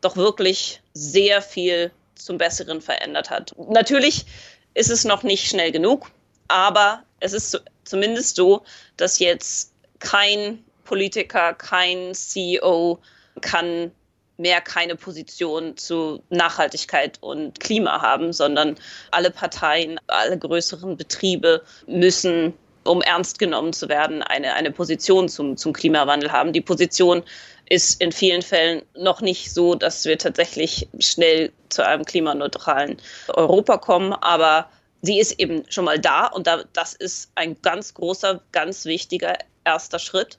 [0.00, 3.54] doch wirklich sehr viel zum Besseren verändert hat.
[3.70, 4.26] Natürlich
[4.74, 6.10] ist es noch nicht schnell genug.
[6.48, 8.62] Aber es ist zumindest so,
[8.96, 12.98] dass jetzt kein Politiker, kein CEO
[13.40, 13.90] kann
[14.36, 18.76] mehr keine Position zu Nachhaltigkeit und Klima haben, sondern
[19.10, 22.52] alle Parteien, alle größeren Betriebe müssen,
[22.84, 26.52] um ernst genommen zu werden, eine, eine Position zum, zum Klimawandel haben.
[26.52, 27.22] Die Position
[27.66, 33.78] ist in vielen Fällen noch nicht so, dass wir tatsächlich schnell zu einem klimaneutralen Europa
[33.78, 34.68] kommen, aber
[35.04, 39.36] sie ist eben schon mal da und da, das ist ein ganz großer, ganz wichtiger
[39.64, 40.38] erster Schritt.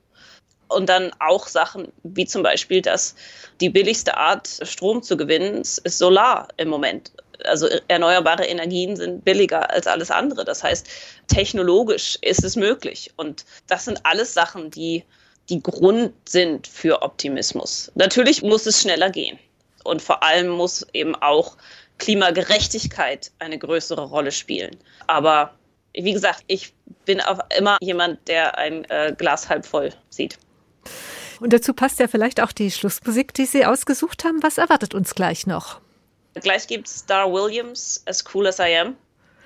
[0.67, 3.15] Und dann auch Sachen wie zum Beispiel, dass
[3.61, 7.11] die billigste Art, Strom zu gewinnen, ist Solar im Moment.
[7.43, 10.43] Also erneuerbare Energien sind billiger als alles andere.
[10.43, 10.87] Das heißt,
[11.27, 13.13] technologisch ist es möglich.
[13.15, 15.03] Und das sind alles Sachen, die
[15.49, 17.91] die Grund sind für Optimismus.
[17.93, 19.37] Natürlich muss es schneller gehen.
[19.83, 21.57] Und vor allem muss eben auch
[21.97, 24.75] Klimagerechtigkeit eine größere Rolle spielen.
[25.07, 25.53] Aber
[25.93, 26.73] wie gesagt, ich
[27.05, 30.37] bin auch immer jemand, der ein äh, Glas halb voll sieht.
[31.39, 34.41] Und dazu passt ja vielleicht auch die Schlussmusik, die Sie ausgesucht haben.
[34.43, 35.79] Was erwartet uns gleich noch?
[36.35, 38.95] Gleich gibt es Star Williams, As Cool as I Am.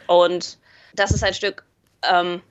[0.07, 0.57] Und
[0.95, 1.63] das ist ein Stück,
[2.03, 2.41] ähm,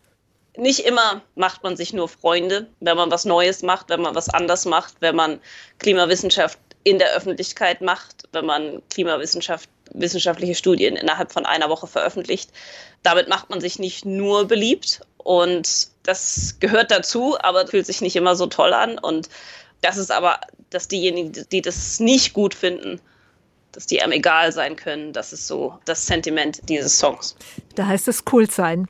[0.56, 4.28] nicht immer macht man sich nur Freunde, wenn man was Neues macht, wenn man was
[4.28, 5.40] anders macht, wenn man
[5.78, 12.50] Klimawissenschaft in der Öffentlichkeit macht, wenn man Klimawissenschaft wissenschaftliche Studien innerhalb von einer Woche veröffentlicht.
[13.02, 18.16] Damit macht man sich nicht nur beliebt und das gehört dazu, aber fühlt sich nicht
[18.16, 18.98] immer so toll an.
[18.98, 19.28] Und
[19.80, 23.00] das ist aber, dass diejenigen, die das nicht gut finden,
[23.72, 25.12] dass die einem egal sein können.
[25.12, 27.36] Das ist so das Sentiment dieses Songs.
[27.74, 28.88] Da heißt es cool sein.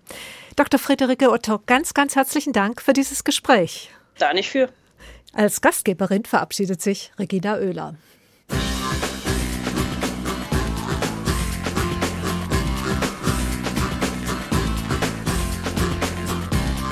[0.57, 0.78] Dr.
[0.78, 3.91] Friederike Otto, ganz, ganz herzlichen Dank für dieses Gespräch.
[4.18, 4.68] Da nicht für.
[5.33, 7.95] Als Gastgeberin verabschiedet sich Regina Oehler.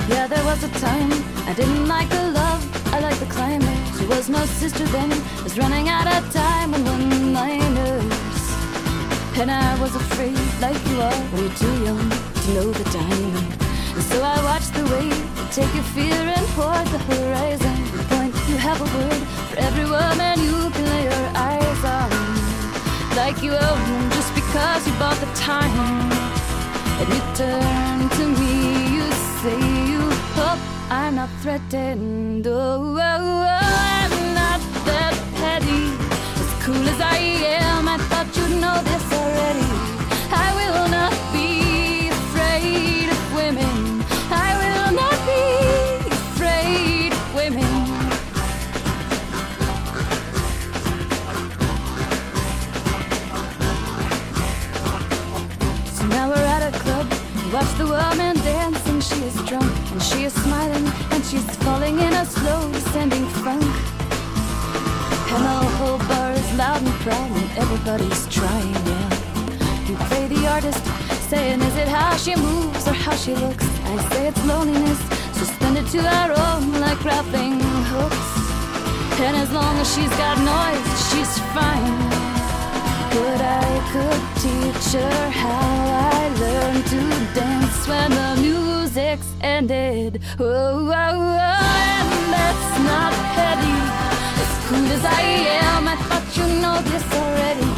[0.09, 1.11] Yeah, there was a time
[1.47, 2.63] I didn't like the love,
[2.93, 3.67] I liked the climate.
[3.99, 5.09] She was my sister then,
[5.43, 8.13] was running out of time and one liners.
[9.39, 13.26] And I was afraid, like you are, when too young to know the diamond.
[18.79, 22.09] A word for every woman you can lay your eyes on.
[23.15, 26.11] Like you own them just because you bought the time.
[26.99, 28.53] And you turn to me,
[28.95, 29.05] you
[29.41, 29.59] say
[29.91, 30.01] you
[30.37, 30.59] hope
[30.89, 32.45] I'm not threatened.
[32.47, 35.83] Oh, oh, oh, I'm not that petty.
[36.41, 37.17] As cool as I
[37.61, 39.76] am, I thought you'd know this already.
[57.67, 61.99] Watch the woman dance and she is drunk and she is smiling and she's falling
[61.99, 63.63] in a slow descending funk.
[65.33, 69.09] And the whole bar is loud and proud and everybody's trying, yeah.
[69.87, 70.83] You play the artist,
[71.29, 73.65] saying is it how she moves or how she looks?
[73.83, 74.99] I say it's loneliness,
[75.33, 77.59] suspended to our own like grappling
[77.91, 78.27] hooks.
[79.19, 82.06] And as long as she's got noise, she's fine.
[83.17, 85.75] But I could teach her how
[86.13, 87.01] I learned to
[87.33, 90.21] dance when the music's ended.
[90.39, 93.77] Oh, oh, oh, and that's not petty.
[94.43, 95.21] As cool as I
[95.65, 97.71] am, I thought you know this already.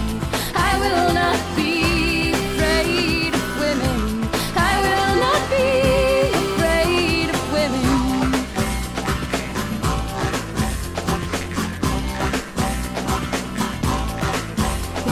[0.67, 1.38] I will not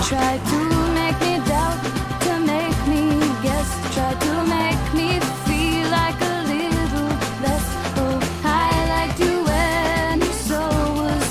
[0.08, 0.60] Tried to
[0.94, 1.84] make me doubt,
[2.22, 7.10] to make me guess, tried to make me feel like a little
[7.44, 7.68] less.
[7.98, 10.20] Oh, I liked you when
[10.96, 11.28] was.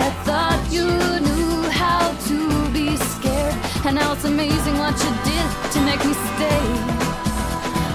[0.00, 0.88] I thought you
[1.28, 3.54] knew how to be scared,
[3.86, 6.66] and now it's amazing what you did to make me stay.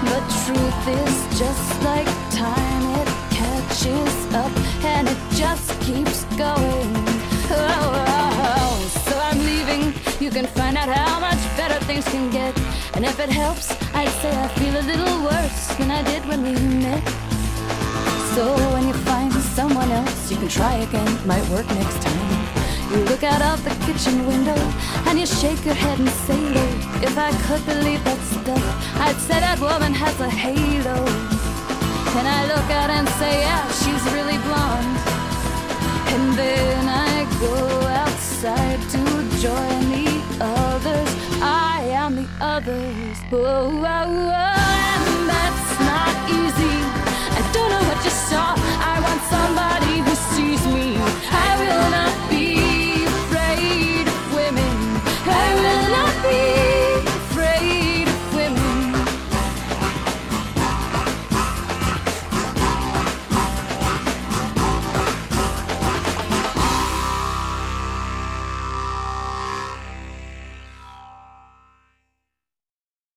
[0.08, 4.52] But truth is just like time, it catches up
[4.84, 7.01] and it just keeps going.
[10.32, 12.56] Can find out how much better things can get.
[12.94, 16.42] And if it helps, I'd say I feel a little worse than I did when
[16.42, 17.04] we met.
[18.34, 21.10] So when you find someone else, you can try again.
[21.26, 22.30] Might work next time.
[22.90, 24.56] You look out of the kitchen window
[25.06, 26.42] and you shake your head and say,
[27.08, 28.64] if I could believe that stuff,
[29.04, 30.96] I'd say that woman has a halo.
[32.16, 34.96] And I look out and say, yeah, she's really blonde.
[36.14, 37.56] And then I go
[38.00, 39.02] outside to
[39.40, 40.11] join the
[40.42, 41.10] others.
[41.40, 43.18] I am the others.
[43.30, 44.54] Whoa, whoa, whoa.
[45.06, 46.76] And that's not easy.
[47.38, 48.54] I don't know what you saw.
[48.92, 50.96] I want somebody who sees me.
[51.30, 54.74] I will not be afraid of women.
[55.26, 56.61] I will not be.